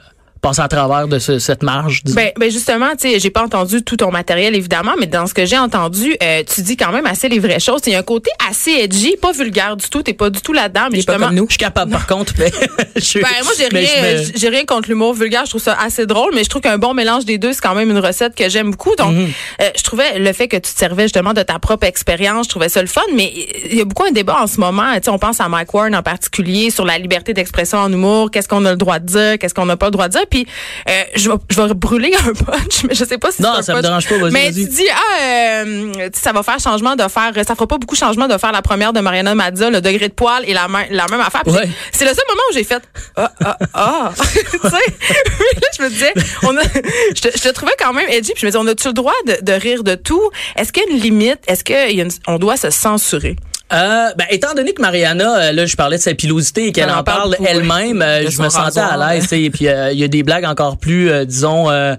passer 0.44 0.60
à 0.60 0.68
travers 0.68 1.08
de 1.08 1.18
ce- 1.18 1.38
cette 1.38 1.62
marge. 1.62 2.02
Ben, 2.04 2.30
ben 2.38 2.50
justement, 2.50 2.90
tu 3.00 3.08
sais, 3.10 3.18
j'ai 3.18 3.30
pas 3.30 3.42
entendu 3.42 3.82
tout 3.82 3.96
ton 3.96 4.10
matériel 4.10 4.54
évidemment, 4.54 4.92
mais 5.00 5.06
dans 5.06 5.26
ce 5.26 5.32
que 5.32 5.46
j'ai 5.46 5.56
entendu, 5.58 6.14
euh, 6.22 6.42
tu 6.44 6.60
dis 6.62 6.76
quand 6.76 6.92
même 6.92 7.06
assez 7.06 7.28
les 7.30 7.38
vraies 7.38 7.60
choses. 7.60 7.80
Il 7.86 7.92
y 7.92 7.96
a 7.96 8.00
un 8.00 8.02
côté 8.02 8.30
assez 8.50 8.72
edgy, 8.72 9.16
pas 9.20 9.32
vulgaire 9.32 9.76
du 9.76 9.88
tout. 9.88 10.02
T'es 10.02 10.12
pas 10.12 10.28
du 10.28 10.40
tout 10.42 10.52
là-dedans, 10.52 10.88
mais 10.92 10.98
est 10.98 11.06
pas 11.06 11.12
justement. 11.14 11.26
comme 11.28 11.34
nous. 11.36 11.46
je 11.48 11.52
suis 11.54 11.58
capable 11.58 11.90
par 11.92 12.06
contre, 12.06 12.34
mais 12.38 12.50
je, 12.96 13.18
Ben, 13.20 13.28
moi, 13.42 13.52
j'ai 13.58 13.68
rien, 13.68 14.02
me- 14.02 14.22
j'ai 14.36 14.48
rien 14.50 14.64
contre 14.66 14.88
l'humour 14.90 15.14
vulgaire. 15.14 15.42
Je 15.46 15.50
trouve 15.50 15.62
ça 15.62 15.76
assez 15.82 16.04
drôle, 16.06 16.32
mais 16.34 16.44
je 16.44 16.50
trouve 16.50 16.60
qu'un 16.62 16.76
bon 16.78 16.92
mélange 16.94 17.24
des 17.24 17.38
deux, 17.38 17.52
c'est 17.54 17.62
quand 17.62 17.74
même 17.74 17.90
une 17.90 17.98
recette 17.98 18.34
que 18.34 18.48
j'aime 18.50 18.70
beaucoup. 18.70 18.94
Donc, 18.96 19.12
Mhm. 19.14 19.28
euh, 19.62 19.70
je 19.76 19.82
trouvais 19.82 20.18
le 20.18 20.32
fait 20.34 20.48
que 20.48 20.56
tu 20.56 20.72
te 20.74 20.78
servais 20.78 21.04
justement 21.04 21.32
de 21.32 21.42
ta 21.42 21.58
propre 21.58 21.86
expérience, 21.86 22.44
je 22.46 22.50
trouvais 22.50 22.68
ça 22.68 22.82
le 22.82 22.88
fun, 22.88 23.00
mais 23.14 23.32
il 23.70 23.76
y 23.76 23.80
a 23.80 23.84
beaucoup 23.84 24.04
un 24.04 24.10
débat 24.12 24.36
en 24.42 24.46
ce 24.46 24.60
moment. 24.60 24.92
Tu 24.96 25.04
sais, 25.04 25.10
on 25.10 25.18
pense 25.18 25.40
à 25.40 25.48
Mike 25.48 25.72
Warren 25.72 25.94
en 25.96 26.02
particulier 26.02 26.70
sur 26.70 26.84
la 26.84 26.98
liberté 26.98 27.32
d'expression 27.32 27.78
en 27.78 27.90
humour. 27.90 28.30
Qu'est-ce 28.30 28.48
qu'on 28.48 28.64
a 28.66 28.70
le 28.72 28.76
droit 28.76 28.98
de 28.98 29.06
dire? 29.06 29.38
Qu'est-ce 29.38 29.54
qu'on 29.54 29.66
n'a 29.66 29.76
pas 29.78 29.86
le 29.86 29.92
droit 29.92 30.08
de 30.08 30.12
dire? 30.12 30.26
Puis, 30.34 30.48
euh, 30.88 31.02
je 31.14 31.30
vais, 31.30 31.36
je 31.48 31.60
vais 31.62 31.74
brûler 31.74 32.12
un 32.26 32.32
punch, 32.32 32.82
mais 32.88 32.94
je 32.94 33.04
sais 33.04 33.18
pas 33.18 33.30
si 33.30 33.40
Non, 33.40 33.50
un 33.50 33.62
ça 33.62 33.72
me 33.72 33.78
punch. 33.78 33.82
dérange 33.84 34.08
pas, 34.08 34.18
vas-y, 34.18 34.32
Mais 34.32 34.50
vas-y. 34.50 34.64
tu 34.64 34.68
dis, 34.70 34.88
ah, 34.90 35.22
euh, 35.22 35.92
ça 36.12 36.32
va 36.32 36.42
faire 36.42 36.58
changement 36.58 36.96
de 36.96 37.02
faire, 37.06 37.32
ça 37.46 37.54
fera 37.54 37.68
pas 37.68 37.78
beaucoup 37.78 37.94
changement 37.94 38.26
de 38.26 38.36
faire 38.36 38.50
la 38.50 38.62
première 38.62 38.92
de 38.92 38.98
Mariana 38.98 39.36
Mazza, 39.36 39.70
le 39.70 39.80
degré 39.80 40.08
de 40.08 40.12
poil 40.14 40.42
et 40.48 40.52
la, 40.54 40.66
même 40.66 40.86
la 40.90 41.06
même 41.06 41.20
affaire. 41.20 41.42
Puis 41.44 41.52
Ouais. 41.54 41.68
C'est 41.92 42.04
le 42.04 42.10
seul 42.14 42.24
moment 42.28 42.42
où 42.50 42.54
j'ai 42.54 42.64
fait, 42.64 42.82
ah, 43.16 43.32
ah, 43.44 43.58
ah. 43.74 44.12
tu 44.34 44.58
sais, 44.58 44.58
Puis 44.58 45.60
là, 45.62 45.68
je 45.78 45.82
me 45.84 45.88
disais, 45.88 46.12
on 46.42 46.56
a, 46.56 46.62
je, 46.64 47.20
te, 47.20 47.28
je 47.38 47.42
te 47.42 47.48
trouvais 47.50 47.74
quand 47.78 47.92
même 47.92 48.08
edgy, 48.08 48.32
puis 48.32 48.40
je 48.40 48.46
me 48.46 48.50
disais, 48.50 48.58
on 48.62 48.66
a-tu 48.66 48.88
le 48.88 48.92
droit 48.94 49.12
de, 49.28 49.38
de 49.40 49.52
rire 49.52 49.84
de 49.84 49.94
tout? 49.94 50.30
Est-ce 50.56 50.72
qu'il 50.72 50.82
y 50.82 50.86
a 50.88 50.90
une 50.96 51.00
limite? 51.00 51.38
Est-ce 51.46 51.62
qu'on 51.62 52.38
doit 52.38 52.56
se 52.56 52.70
censurer? 52.70 53.36
Euh, 53.72 54.10
ben, 54.16 54.26
étant 54.30 54.52
donné 54.54 54.72
que 54.74 54.82
Mariana, 54.82 55.36
euh, 55.48 55.52
là, 55.52 55.64
je 55.66 55.74
parlais 55.74 55.96
de 55.96 56.02
sa 56.02 56.14
pilosité 56.14 56.66
et 56.66 56.72
qu'elle 56.72 56.84
Elle 56.84 56.90
en 56.94 56.98
en 56.98 57.02
parle 57.02 57.34
elle-même, 57.44 58.02
euh, 58.02 58.28
je 58.30 58.40
me 58.42 58.48
sentais 58.50 58.78
à 58.80 58.96
l'aise. 59.14 59.22
tu 59.22 59.28
sais, 59.30 59.42
Et 59.42 59.50
puis, 59.50 59.66
euh, 59.68 59.90
il 59.90 59.98
y 59.98 60.04
a 60.04 60.08
des 60.08 60.22
blagues 60.22 60.44
encore 60.44 60.76
plus, 60.76 61.10
disons, 61.26 61.70
euh, 61.70 61.94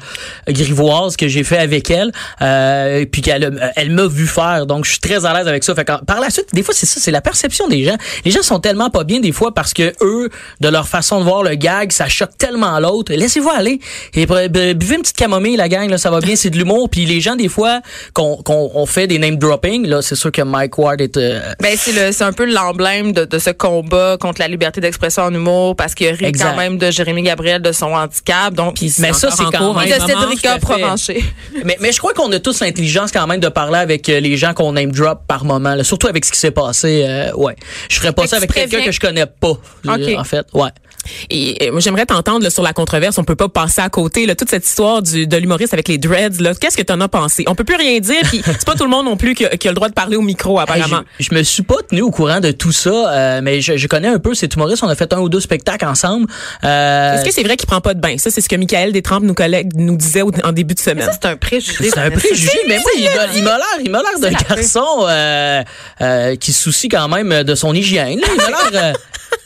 grivoises 0.47 1.17
que 1.17 1.27
j'ai 1.27 1.43
fait 1.43 1.57
avec 1.57 1.89
elle. 1.89 2.11
Euh, 2.41 2.99
et 2.99 3.05
puis 3.07 3.21
qu'elle 3.21 3.71
elle 3.75 3.89
m'a 3.91 4.05
vu 4.07 4.27
faire. 4.27 4.65
Donc, 4.67 4.85
je 4.85 4.91
suis 4.91 4.99
très 4.99 5.25
à 5.25 5.33
l'aise 5.33 5.47
avec 5.47 5.63
ça. 5.63 5.73
Fait 5.75 5.83
par 5.85 6.19
la 6.21 6.29
suite, 6.29 6.47
des 6.53 6.63
fois, 6.63 6.73
c'est 6.73 6.85
ça, 6.85 6.99
c'est 7.01 7.11
la 7.11 7.21
perception 7.21 7.67
des 7.67 7.83
gens. 7.83 7.97
Les 8.23 8.31
gens 8.31 8.43
sont 8.43 8.59
tellement 8.59 8.89
pas 8.89 9.03
bien 9.03 9.19
des 9.19 9.31
fois 9.31 9.53
parce 9.53 9.73
que 9.73 9.91
eux, 10.01 10.29
de 10.61 10.69
leur 10.69 10.87
façon 10.87 11.19
de 11.19 11.23
voir 11.25 11.43
le 11.43 11.55
gag, 11.55 11.91
ça 11.91 12.07
choque 12.07 12.37
tellement 12.37 12.79
l'autre. 12.79 13.11
Laissez-vous 13.13 13.49
aller. 13.49 13.79
Et 14.13 14.25
bu- 14.27 14.49
bu- 14.49 14.75
buvez 14.75 14.95
une 14.95 15.01
petite 15.01 15.17
camomille, 15.17 15.57
la 15.57 15.67
gang, 15.67 15.89
là, 15.89 15.97
ça 15.97 16.11
va 16.11 16.19
bien, 16.19 16.35
c'est 16.35 16.51
de 16.51 16.57
l'humour. 16.57 16.89
Puis 16.89 17.05
les 17.05 17.21
gens, 17.21 17.35
des 17.35 17.49
fois, 17.49 17.81
qu'on 18.13 18.37
qu'on 18.37 18.71
on 18.75 18.85
fait 18.85 19.07
des 19.07 19.17
name 19.19 19.37
dropping, 19.37 19.87
là, 19.87 20.01
c'est 20.01 20.15
sûr 20.15 20.31
que 20.31 20.41
Mike 20.43 20.77
Ward 20.77 21.01
est 21.01 21.17
euh, 21.17 21.39
Ben, 21.61 21.75
c'est 21.77 21.91
le, 21.91 22.11
c'est 22.11 22.23
un 22.23 22.33
peu 22.33 22.45
l'emblème 22.51 23.11
de, 23.13 23.25
de 23.25 23.39
ce 23.39 23.49
combat 23.49 24.17
contre 24.19 24.41
la 24.41 24.47
liberté 24.47 24.81
d'expression 24.81 25.23
en 25.23 25.33
humour 25.33 25.75
parce 25.75 25.95
qu'il 25.95 26.07
rit 26.09 26.25
Exact. 26.25 26.51
quand 26.51 26.57
même 26.57 26.77
de 26.77 26.91
Jérémy 26.91 27.21
Gabriel 27.23 27.61
de 27.61 27.71
son 27.71 27.93
handicap. 27.93 28.53
Donc, 28.53 28.75
Puis 28.75 28.93
Mais 28.99 29.13
ça, 29.13 29.29
c'est 29.31 29.43
quand 29.45 29.73
même- 29.73 29.87
de 29.89 30.05
Cédrica 30.05 30.51
à 30.51 30.53
fait. 30.55 30.59
Provencher. 30.59 31.23
Mais, 31.63 31.77
mais 31.79 31.91
je 31.91 31.99
crois 31.99 32.13
qu'on 32.13 32.31
a 32.31 32.39
tous 32.39 32.59
l'intelligence 32.61 33.11
quand 33.11 33.25
même 33.27 33.39
de 33.39 33.47
parler 33.49 33.77
avec 33.79 34.07
euh, 34.09 34.19
les 34.19 34.37
gens 34.37 34.53
qu'on 34.53 34.73
name 34.73 34.91
drop 34.91 35.21
par 35.27 35.45
moment, 35.45 35.75
là, 35.75 35.83
surtout 35.83 36.07
avec 36.07 36.25
ce 36.25 36.31
qui 36.31 36.39
s'est 36.39 36.51
passé. 36.51 37.05
euh, 37.07 37.31
ouais, 37.35 37.55
je 37.89 37.97
ferais 37.99 38.11
pas 38.11 38.23
Fait 38.23 38.27
ça 38.29 38.37
avec 38.37 38.51
quelqu'un 38.53 38.83
que 38.83 38.91
je 38.91 38.99
connais 38.99 39.25
pas. 39.25 39.47
euh, 39.87 39.95
Ok. 39.95 40.19
En 40.19 40.23
fait, 40.23 40.45
ouais. 40.53 40.69
Et, 41.29 41.69
moi, 41.71 41.79
j'aimerais 41.79 42.05
t'entendre 42.05 42.43
là, 42.43 42.49
sur 42.49 42.63
la 42.63 42.73
controverse. 42.73 43.17
On 43.17 43.23
peut 43.23 43.35
pas 43.35 43.49
passer 43.49 43.81
à 43.81 43.89
côté. 43.89 44.25
Là, 44.25 44.35
toute 44.35 44.49
cette 44.49 44.65
histoire 44.65 45.01
du, 45.01 45.27
de 45.27 45.37
l'humoriste 45.37 45.73
avec 45.73 45.87
les 45.87 45.97
dreads. 45.97 46.41
Là, 46.41 46.53
qu'est-ce 46.59 46.77
que 46.77 46.81
t'en 46.83 46.99
as 47.01 47.07
pensé? 47.07 47.43
On 47.47 47.55
peut 47.55 47.63
plus 47.63 47.75
rien 47.75 47.99
dire. 47.99 48.21
Puis 48.23 48.41
c'est 48.45 48.65
pas 48.65 48.75
tout 48.75 48.83
le 48.83 48.89
monde 48.89 49.05
non 49.05 49.17
plus 49.17 49.35
qui 49.35 49.45
a, 49.45 49.49
qui 49.57 49.67
a 49.67 49.71
le 49.71 49.75
droit 49.75 49.89
de 49.89 49.93
parler 49.93 50.15
au 50.17 50.21
micro, 50.21 50.59
apparemment. 50.59 50.99
Hey, 50.99 51.03
je, 51.19 51.25
je 51.29 51.35
me 51.35 51.43
suis 51.43 51.63
pas 51.63 51.75
tenu 51.89 52.01
au 52.01 52.11
courant 52.11 52.39
de 52.39 52.51
tout 52.51 52.71
ça, 52.71 52.89
euh, 53.13 53.41
mais 53.43 53.61
je, 53.61 53.77
je 53.77 53.87
connais 53.87 54.07
un 54.07 54.19
peu 54.19 54.33
cet 54.33 54.53
humoriste. 54.55 54.83
On 54.83 54.87
a 54.89 54.95
fait 54.95 55.11
un 55.13 55.19
ou 55.19 55.29
deux 55.29 55.39
spectacles 55.39 55.85
ensemble. 55.85 56.27
Euh, 56.63 57.15
Est-ce 57.15 57.25
que 57.25 57.31
c'est 57.33 57.43
vrai 57.43 57.55
qu'il 57.57 57.67
prend 57.67 57.81
pas 57.81 57.93
de 57.93 57.99
bain? 57.99 58.17
Ça, 58.17 58.31
c'est 58.31 58.41
ce 58.41 58.49
que 58.49 58.55
Michael 58.55 58.91
Détrempe, 58.91 59.23
nos 59.23 59.33
collègues, 59.33 59.71
nous 59.75 59.97
disait 59.97 60.21
au- 60.21 60.31
en 60.43 60.51
début 60.51 60.73
de 60.75 60.79
semaine. 60.79 61.05
Ça, 61.05 61.11
c'est 61.21 61.27
un 61.27 61.35
préjugé. 61.37 61.89
c'est 61.89 61.97
un 61.99 62.11
préjugé, 62.11 62.51
mais 62.67 62.77
moi, 62.79 62.91
il 62.97 63.03
m'a- 63.05 63.33
il 63.35 63.43
m'a 63.43 63.57
l'air, 63.57 63.65
il 63.83 63.91
m'a 63.91 64.01
l'air 64.01 64.19
d'un 64.19 64.31
garçon 64.31 64.85
euh, 65.07 65.63
euh, 66.01 66.35
qui 66.35 66.51
se 66.53 66.63
soucie 66.63 66.89
quand 66.89 67.07
même 67.07 67.43
de 67.43 67.55
son 67.55 67.73
hygiène. 67.73 68.19
là. 68.19 68.27
Il 68.33 68.37
m'a 68.37 68.81
l'air. 68.81 68.95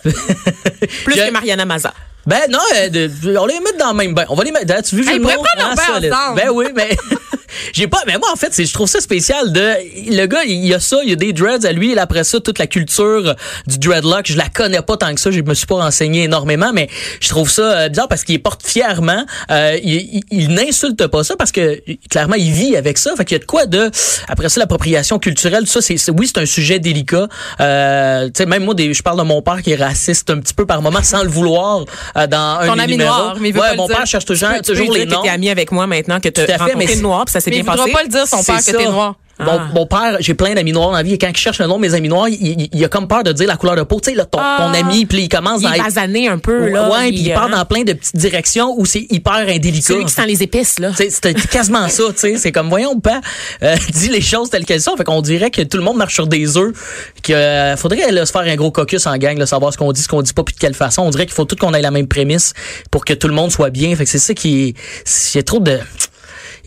Plus 0.03 1.15
je- 1.15 1.25
que 1.27 1.31
Mariana 1.31 1.65
Maza. 1.65 1.93
Ben 2.25 2.41
non, 2.49 2.59
euh, 2.75 3.09
on 3.39 3.45
les 3.45 3.59
met 3.59 3.77
dans 3.79 3.89
le 3.91 3.95
même 3.97 4.13
bain. 4.13 4.25
On 4.29 4.35
va 4.35 4.43
les 4.43 4.51
mettre. 4.51 4.65
Tu 4.83 4.97
Hey, 4.99 5.03
je 5.05 5.11
ils 5.13 5.21
pourraient 5.21 5.35
prendre 5.35 5.57
leur 5.57 5.75
bain 5.75 5.83
solide. 5.95 6.09
Ben 6.35 6.49
oui, 6.51 6.65
mais 6.75 6.89
j'ai 7.73 7.87
pas, 7.87 7.99
mais 8.05 8.17
moi, 8.17 8.29
en 8.31 8.35
fait, 8.35 8.49
c'est, 8.53 8.65
je 8.65 8.73
trouve 8.73 8.87
ça 8.89 8.99
spécial 8.99 9.51
de, 9.51 9.73
le 10.15 10.25
gars, 10.27 10.43
il 10.45 10.65
y 10.65 10.73
a 10.73 10.79
ça, 10.79 10.97
il 11.03 11.09
y 11.09 11.13
a 11.13 11.15
des 11.15 11.33
dreads 11.33 11.65
à 11.65 11.71
lui, 11.71 11.91
et 11.93 11.97
après 11.97 12.23
ça, 12.23 12.39
toute 12.39 12.59
la 12.59 12.67
culture 12.67 13.35
du 13.67 13.79
dreadlock, 13.79 14.27
je 14.27 14.37
la 14.37 14.47
connais 14.49 14.81
pas 14.81 14.97
tant 14.97 15.13
que 15.15 15.19
ça, 15.19 15.31
je 15.31 15.41
me 15.41 15.53
suis 15.55 15.65
pas 15.65 15.75
renseigné 15.75 16.23
énormément, 16.23 16.71
mais 16.73 16.89
je 17.19 17.29
trouve 17.29 17.49
ça 17.49 17.61
euh, 17.63 17.89
bizarre 17.89 18.07
parce 18.07 18.23
qu'il 18.23 18.41
porte 18.41 18.61
fièrement, 18.65 19.25
euh, 19.51 19.77
il, 19.83 19.95
il- 19.95 20.23
il 20.31 20.49
n'insulte 20.53 21.07
pas 21.07 21.23
ça 21.23 21.35
parce 21.35 21.51
que, 21.51 21.81
clairement, 22.09 22.35
il 22.35 22.51
vit 22.51 22.75
avec 22.77 22.97
ça, 22.99 23.15
fait 23.15 23.25
qu'il 23.25 23.35
y 23.35 23.37
a 23.37 23.39
de 23.39 23.45
quoi 23.45 23.65
de, 23.65 23.89
après 24.27 24.49
ça, 24.49 24.59
l'appropriation 24.59 25.17
culturelle, 25.19 25.65
ça, 25.67 25.81
c'est, 25.81 25.95
oui, 26.11 26.27
c'est 26.27 26.39
un 26.41 26.45
sujet 26.45 26.77
délicat, 26.79 27.27
euh, 27.61 28.25
tu 28.27 28.31
sais, 28.37 28.45
même 28.45 28.63
moi, 28.65 28.75
des, 28.75 28.93
je 28.93 29.01
parle 29.01 29.17
de 29.17 29.23
mon 29.23 29.41
père 29.41 29.61
qui 29.63 29.71
est 29.71 29.75
raciste 29.83 30.29
un 30.29 30.39
petit 30.39 30.53
peu 30.53 30.65
par 30.67 30.81
moment, 30.83 31.01
sans 31.01 31.23
le 31.23 31.29
vouloir, 31.29 31.85
dans 32.15 32.59
un 32.61 32.67
Ton 32.67 32.79
ami 32.79 32.93
numéros. 32.93 33.09
noir, 33.09 33.35
mais 33.39 33.49
il 33.49 33.53
veut 33.53 33.59
ouais, 33.61 33.67
pas 33.67 33.71
le 33.73 33.77
mon 33.77 33.87
dire. 33.87 33.97
père 33.97 34.05
cherche 34.07 34.25
toujours, 34.25 34.49
Tu 34.49 34.55
peux 34.55 34.61
toujours 34.61 34.91
lui 34.93 34.99
les 34.99 35.05
dire 35.05 35.15
noms. 35.17 35.21
que 35.23 35.27
t'es 35.27 35.33
ami 35.33 35.49
avec 35.49 35.71
moi 35.71 35.87
maintenant, 35.87 36.19
que 36.19 36.29
tu 36.29 36.41
as 36.41 36.45
fait, 36.45 36.51
mais 36.53 36.57
rencontré 36.65 36.87
c'est- 36.87 36.95
le 36.95 37.01
noir, 37.01 37.25
puis 37.25 37.31
ça 37.33 37.39
s'est 37.39 37.49
Mais 37.49 37.61
bien 37.61 37.65
il 37.65 37.69
voudra 37.69 37.85
passé. 37.85 37.91
pas 37.93 38.03
le 38.03 38.09
dire 38.09 38.27
son 38.27 38.43
père 38.43 38.57
que 38.65 38.71
t'es 38.71 38.85
noir. 38.85 39.15
Mon, 39.39 39.51
Ah. 39.51 39.67
mon 39.73 39.85
père, 39.85 40.17
j'ai 40.19 40.33
plein 40.33 40.53
d'amis 40.53 40.71
noirs 40.73 40.89
dans 40.89 40.97
la 40.97 41.03
vie 41.03 41.13
et 41.13 41.17
quand 41.17 41.31
je 41.33 41.39
cherche 41.39 41.59
le 41.59 41.67
nom 41.67 41.77
de 41.77 41.81
mes 41.81 41.93
amis 41.93 42.09
noirs, 42.09 42.27
il, 42.29 42.35
il- 42.61 42.69
il 42.73 42.83
a 42.85 42.89
comme 42.89 43.07
peur 43.07 43.23
de 43.23 43.31
dire 43.31 43.47
la 43.47 43.55
couleur 43.57 43.75
de 43.75 43.83
peau. 43.83 43.99
Tu 44.01 44.09
sais, 44.11 44.15
là, 44.15 44.25
ton, 44.25 44.39
Ah. 44.41 44.57
ton 44.59 44.73
ami, 44.77 45.05
puis 45.05 45.23
il 45.23 45.29
commence 45.29 45.61
Il 45.61 45.67
à 45.67 45.75
être... 45.77 45.97
un 46.31 46.37
peu, 46.39 46.69
là. 46.69 46.89
ouais, 46.89 47.07
puis 47.09 47.19
il 47.21 47.33
part 47.33 47.45
hein. 47.45 47.57
dans 47.57 47.65
plein 47.65 47.83
de 47.83 47.93
petites 47.93 48.15
directions 48.17 48.73
où 48.77 48.85
c'est 48.85 49.05
hyper 49.09 49.33
indélicat. 49.47 49.87
Celui 49.93 50.05
qui 50.05 50.11
sent 50.13 50.25
les 50.27 50.43
épices, 50.43 50.79
là. 50.79 50.91
C'est 50.95 51.33
quasiment 51.49 51.87
ça, 51.89 52.03
tu 52.13 52.19
sais. 52.19 52.37
C'est 52.37 52.51
comme, 52.51 52.69
voyons, 52.69 52.99
pas, 52.99 53.21
euh, 53.63 53.75
dis 53.93 54.09
les 54.09 54.21
choses 54.21 54.49
telles 54.49 54.65
qu'elles 54.65 54.81
sont. 54.81 54.95
Fait 54.97 55.03
qu'on 55.03 55.21
dirait 55.21 55.51
que 55.51 55.61
tout 55.61 55.77
le 55.77 55.83
monde 55.83 55.97
marche 55.97 56.13
sur 56.15 56.27
des 56.27 56.57
œufs. 56.57 56.73
Qu'il 57.21 57.35
faudrait 57.77 58.11
là, 58.11 58.25
se 58.25 58.31
faire 58.31 58.41
un 58.41 58.55
gros 58.55 58.71
caucus 58.71 59.05
en 59.07 59.15
gang, 59.17 59.37
là, 59.37 59.45
savoir 59.45 59.71
ce 59.73 59.77
qu'on 59.77 59.91
dit, 59.91 60.01
ce 60.01 60.07
qu'on 60.07 60.21
dit 60.21 60.33
pas, 60.33 60.43
puis 60.43 60.55
de 60.55 60.59
quelle 60.59 60.73
façon. 60.73 61.03
On 61.03 61.09
dirait 61.09 61.25
qu'il 61.25 61.33
faut 61.35 61.45
tout 61.45 61.55
qu'on 61.55 61.73
ait 61.73 61.81
la 61.81 61.91
même 61.91 62.07
prémisse 62.07 62.53
pour 62.91 63.05
que 63.05 63.13
tout 63.13 63.27
le 63.27 63.33
monde 63.33 63.51
soit 63.51 63.69
bien. 63.69 63.95
Fait 63.95 64.03
que 64.03 64.09
c'est 64.09 64.17
ça 64.19 64.33
qui 64.33 64.69
est, 64.69 64.73
c'est 65.05 65.43
trop 65.43 65.59
de, 65.59 65.79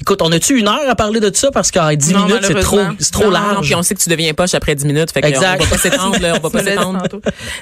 écoute, 0.03 0.21
on 0.23 0.31
a-tu 0.33 0.59
une 0.59 0.69
heure 0.69 0.83
à 0.89 0.95
parler 0.95 1.19
de 1.21 1.35
ça? 1.35 1.51
Parce 1.51 1.71
qu'en 1.71 1.93
10 1.93 2.13
Non, 2.13 2.27
minutes, 2.27 2.45
c'est 2.47 2.55
trop, 2.61 2.79
trop 3.11 3.25
Non, 3.25 3.31
large. 3.31 3.67
Puis 3.67 3.75
on 3.75 3.83
sait 3.83 3.95
que 3.95 4.01
tu 4.01 4.09
deviens 4.11 4.35
poche 4.35 4.53
après 4.55 4.75
10 4.75 4.85
minutes. 4.85 5.11
Fait 5.13 5.21
que 5.23 5.27
Exact. 5.29 5.61
on 5.61 5.65
va 5.65 5.71
pas 5.71 5.79
s'étendre, 5.79 6.19
là. 6.21 6.35
On 6.37 6.41
va 6.41 6.51
pas 6.59 6.63
s'étendre. 6.63 7.03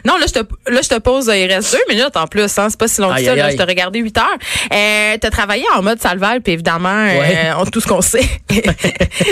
Non, 0.04 0.16
là, 0.18 0.26
je 0.26 0.32
te, 0.32 0.38
là, 0.70 0.80
je 0.82 0.88
te 0.88 0.98
pose, 0.98 1.28
euh, 1.28 1.36
il 1.36 1.46
reste 1.52 1.72
deux 1.72 1.94
minutes 1.94 2.16
en 2.16 2.26
plus, 2.26 2.58
hein. 2.58 2.66
C'est 2.70 2.78
pas 2.78 2.88
si 2.88 3.00
long 3.00 3.14
que 3.14 3.22
ça, 3.24 3.34
là. 3.36 3.50
Je 3.50 3.56
t'ai 3.56 3.62
regardé 3.64 4.00
huit 4.00 4.16
heures. 4.18 4.26
Euh, 4.72 5.16
t'as 5.20 5.30
travaillé 5.30 5.64
en 5.76 5.82
mode 5.82 6.00
salval, 6.00 6.40
puis 6.40 6.54
évidemment, 6.54 6.88
Ouais. 7.04 7.36
euh, 7.46 7.52
on- 7.58 7.64
tout 7.66 7.80
ce 7.80 7.86
qu'on 7.86 8.00
sait. 8.00 8.28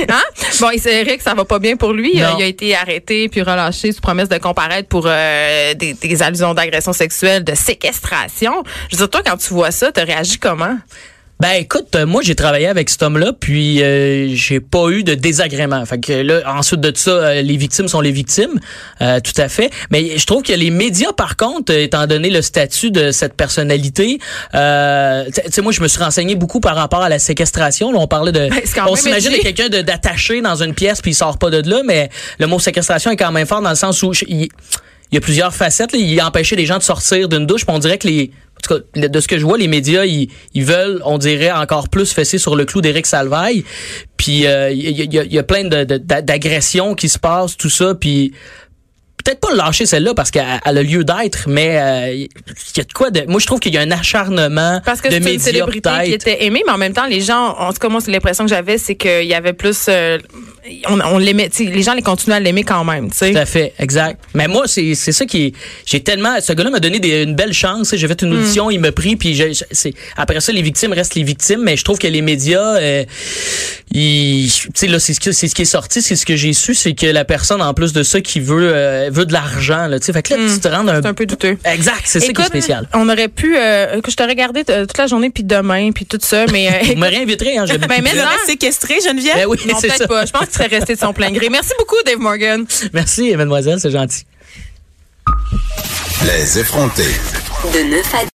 hein? 0.09 0.23
Bon, 0.61 0.71
il 0.73 0.81
c'est 0.81 1.01
Eric, 1.01 1.21
ça 1.23 1.35
va 1.35 1.45
pas 1.45 1.59
bien 1.59 1.77
pour 1.77 1.93
lui. 1.93 2.17
Non. 2.17 2.23
Euh, 2.23 2.33
Il 2.39 2.43
a 2.45 2.47
été 2.47 2.75
arrêté 2.77 3.29
puis 3.29 3.43
relâché 3.43 3.91
sous 3.93 4.01
promesse 4.01 4.29
de 4.29 4.39
comparaître 4.39 4.89
pour 4.89 5.05
euh, 5.07 5.75
des, 5.75 5.95
des 5.95 6.23
allusions 6.23 6.55
d'agression 6.55 6.93
sexuelle, 6.93 7.43
de 7.45 7.55
séquestration. 7.55 8.63
Je 8.91 8.97
veux 8.97 9.01
dire, 9.07 9.11
toi, 9.11 9.23
quand 9.25 9.37
tu 9.37 9.53
vois 9.55 9.71
ça, 9.71 9.91
t'as 9.93 10.05
réagi 10.05 10.39
comment? 10.39 10.77
Ben 11.41 11.53
écoute, 11.53 11.95
euh, 11.95 12.05
moi 12.05 12.21
j'ai 12.25 12.35
travaillé 12.35 12.67
avec 12.67 12.91
cet 12.91 13.01
homme-là, 13.05 13.33
puis 13.39 13.81
euh, 13.81 14.35
j'ai 14.35 14.59
pas 14.59 14.89
eu 14.91 15.05
de 15.05 15.15
désagrément. 15.15 15.85
Fait 15.87 16.01
que 16.01 16.13
là, 16.13 16.41
ensuite 16.47 16.81
de 16.81 16.93
ça, 16.97 17.11
euh, 17.13 17.43
les 17.43 17.57
victimes 17.57 17.87
sont 17.87 18.01
les 18.01 18.11
victimes, 18.11 18.59
euh, 19.03 19.21
tout 19.21 19.41
à 19.41 19.49
fait. 19.49 19.71
Mais 19.93 20.19
je 20.19 20.27
trouve 20.27 20.43
que 20.43 20.53
les 20.53 20.71
médias, 20.71 21.13
par 21.13 21.37
contre, 21.37 21.73
euh, 21.73 21.85
étant 21.85 22.09
donné 22.09 22.29
le 22.31 22.43
statut 22.43 22.91
de 22.91 23.13
cette 23.13 23.35
personnalité, 23.35 24.19
euh, 24.57 25.27
tu 25.33 25.41
sais, 25.53 25.63
moi 25.63 25.71
je 25.71 25.81
me 25.81 25.87
suis 25.87 26.03
renseigné 26.03 26.35
beaucoup 26.35 26.59
par 26.59 26.75
rapport 26.75 27.03
à 27.03 27.09
la 27.09 27.21
séquestration. 27.21 27.93
Là, 27.93 27.99
on 28.01 28.09
parlait 28.09 28.33
de, 28.33 28.49
Ben, 28.49 28.61
on 28.89 28.97
s'imagine 28.97 29.31
quelqu'un 29.41 29.69
d'attaché 29.69 30.41
dans 30.41 30.61
une 30.61 30.75
pièce 30.75 31.01
puis 31.01 31.13
il 31.13 31.15
sort 31.15 31.39
pas 31.39 31.51
de 31.51 31.71
là, 31.71 31.83
mais 31.85 32.11
le 32.41 32.49
mot 32.49 32.59
séquestration 32.59 33.13
est 33.13 33.17
quand 33.17 33.31
même 33.31 33.47
fort 33.47 33.63
dans 33.63 33.71
le 33.71 33.77
sens 33.77 34.03
où 34.03 34.13
je- 34.13 34.25
il, 34.27 34.49
il 35.11 35.15
y 35.15 35.19
a 35.19 35.21
plusieurs 35.21 35.55
facettes. 35.55 35.93
Là. 35.93 35.99
Il 35.99 36.21
empêchait 36.23 36.57
les 36.57 36.67
gens 36.67 36.79
de 36.79 36.83
sortir 36.83 37.29
d'une 37.29 37.47
douche. 37.47 37.65
Puis 37.67 37.75
on 37.75 37.79
dirait 37.79 37.99
que 37.99 38.07
les, 38.09 38.31
en 38.57 38.61
tout 38.75 38.75
cas, 38.95 39.09
de 39.09 39.21
ce 39.21 39.29
que 39.29 39.39
je 39.39 39.45
vois, 39.45 39.57
les 39.59 39.69
médias, 39.69 40.05
ils, 40.05 40.29
ils 40.55 40.65
veulent, 40.65 41.01
on 41.05 41.19
dirait, 41.19 41.53
encore 41.53 41.89
plus 41.89 42.13
fesser 42.13 42.39
sur 42.39 42.57
le 42.57 42.65
clou 42.65 42.81
d'Éric 42.81 43.07
Salvaille. 43.07 43.65
Puis 44.17 44.47
euh, 44.47 44.71
il 44.71 44.81
y, 44.91 45.19
a- 45.19 45.25
il 45.25 45.33
y 45.33 45.39
a- 45.39 45.41
a 45.41 45.45
plein 45.45 45.65
de- 45.65 45.85
de- 45.85 45.97
d'agressions 45.99 46.95
qui 46.95 47.09
se 47.09 47.19
passent, 47.19 47.57
tout 47.57 47.71
ça. 47.71 47.95
Puis 47.95 48.33
peut-être 49.25 49.41
pas 49.41 49.51
le 49.51 49.57
lâcher 49.59 49.85
celle-là 49.85 50.15
parce 50.15 50.31
qu'elle 50.31 50.47
elle 50.65 50.79
a 50.79 50.83
lieu 50.83 51.05
d'être, 51.05 51.49
mais 51.49 51.79
euh, 51.81 52.15
il 52.15 52.29
y 52.77 52.81
a 52.81 52.85
de 52.85 52.93
quoi 52.93 53.11
de. 53.11 53.23
Moi, 53.29 53.41
je 53.41 53.47
trouve 53.47 53.61
qu'il 53.61 53.75
y 53.75 53.77
a 53.79 53.81
un 53.81 53.91
acharnement 53.91 54.81
Parce 54.85 55.01
que 55.01 55.09
de 55.09 55.13
c'est 55.15 55.19
une 55.19 55.25
médias 55.25 55.45
célébrité 55.45 55.91
qui 56.05 56.13
était 56.13 56.45
aimée, 56.45 56.63
mais 56.67 56.73
en 56.73 56.79
même 56.79 56.93
temps, 56.95 57.07
les 57.07 57.21
gens, 57.21 57.57
en 57.59 57.73
tout 57.73 57.79
cas, 57.79 57.89
moi, 57.89 58.01
c'est 58.01 58.11
l'impression 58.11 58.45
que 58.45 58.51
j'avais, 58.51 58.79
c'est 58.79 58.95
qu'il 58.95 59.25
y 59.27 59.35
avait 59.35 59.53
plus, 59.53 59.87
euh, 59.89 60.19
on, 60.89 61.01
on 61.01 61.19
l'aimait, 61.19 61.51
les 61.59 61.83
gens 61.83 61.95
les 61.95 62.03
continuaient 62.03 62.37
à 62.37 62.41
l'aimer 62.41 62.65
quand 62.65 62.85
même, 62.85 63.11
tu 63.11 63.17
sais. 63.19 63.33
Tout 63.33 63.39
à 63.39 63.47
fait, 63.47 63.73
exact. 63.79 64.21
Mais 64.35 64.49
moi, 64.49 64.65
c'est 64.67 64.95
c'est 64.95 65.13
ça 65.13 65.25
qui 65.27 65.47
est. 65.47 65.53
J'ai 65.87 66.01
tellement. 66.01 66.41
Ce 66.41 66.53
gars-là 66.53 66.71
m'a 66.71 66.81
donné 66.81 66.99
des- 67.01 67.23
une 67.23 67.35
belle 67.35 67.53
chance. 67.53 67.89
tu 67.89 67.91
sais, 67.91 67.99
J'ai 67.99 68.09
fait 68.09 68.23
une 68.23 68.35
audition, 68.39 68.71
il 68.71 68.79
m'a 68.81 68.93
pris, 68.93 69.17
puis 69.17 69.35
j'ai- 69.35 69.53
c'est 69.71 69.93
après 70.17 70.41
ça, 70.41 70.53
les 70.53 70.63
victimes 70.63 70.93
restent 70.93 71.15
les 71.15 71.23
victimes. 71.25 71.63
Mais 71.63 71.77
je 71.77 71.85
trouve 71.85 71.99
que 71.99 72.07
les 72.07 72.23
médias, 72.23 72.77
euh, 72.77 73.05
ils- 73.93 74.51
tu 74.51 74.69
sais 74.75 74.87
là, 74.87 74.99
c'est 74.99 75.15
ce, 75.15 75.21
que- 75.21 75.33
c'est 75.33 75.49
ce 75.49 75.55
qui 75.55 75.63
est 75.63 75.67
sorti, 75.67 76.03
c'est 76.03 76.17
ce 76.17 76.27
que 76.27 76.37
j'ai 76.37 76.53
su, 76.53 76.75
c'est 76.75 76.95
que 76.95 77.07
la 77.07 77.25
personne, 77.25 77.63
en 77.63 77.75
plus 77.75 77.93
de 77.93 78.03
ça, 78.03 78.21
qui 78.21 78.41
veut 78.41 78.71
euh, 78.75 79.09
veut 79.13 79.27
de 79.27 79.33
l'argent, 79.33 79.87
là. 79.87 79.99
Tu 79.99 80.07
sais, 80.07 80.13
fait 80.13 80.23
que 80.23 80.35
là, 80.35 80.41
tu 80.53 80.61
te 80.61 80.69
rends 80.69 80.87
un. 80.89 81.03
C'est 81.03 81.09
un 81.09 81.15
peu 81.15 81.27
douteux. 81.27 81.57
Exact, 81.65 82.03
c'est 82.05 82.21
ça 82.21 82.33
qui 82.33 82.41
est 82.43 82.45
spécial. 82.45 82.89
On 82.95 83.09
aurait 83.09 83.29
pu, 83.29 83.57
euh, 83.57 84.01
que 84.01 84.11
je 84.11 84.17
te 84.17 84.23
regardais 84.23 84.65
toute 84.65 84.99
la 84.99 85.07
journée 85.07 85.31
puis 85.31 85.45
demain 85.45 85.91
puis 85.93 86.07
tout 86.07 86.19
ça, 86.21 86.45
mais 86.53 86.69
euh, 86.69 86.71
Vous 86.89 86.97
me 86.97 87.09
réinviterez, 87.09 87.59
hein. 87.59 87.65
j'habite 87.67 87.89
Ben, 87.89 88.03
mais 88.03 88.11
séquestré, 88.47 88.97
Geneviève? 89.05 89.35
Ben 89.37 89.47
oui, 89.47 89.59
non, 89.69 89.77
c'est 89.81 89.89
peut-être 89.89 89.99
ça. 90.03 90.07
pas. 90.09 90.27
Je 90.27 90.33
pense 90.33 90.49
serait 90.59 90.77
resté 90.77 90.95
de 90.95 91.01
son 91.01 91.13
plein 91.13 91.31
gré. 91.31 91.49
Merci 91.51 91.73
beaucoup, 91.79 91.97
Dave 92.05 92.19
Morgan. 92.19 92.67
Merci, 92.93 93.35
mademoiselle, 93.37 93.79
c'est 93.81 93.91
gentil. 93.91 94.25
Les 96.25 96.59
effrontés. 96.59 97.15
De 97.73 97.91
9 97.91 98.15
à 98.15 98.25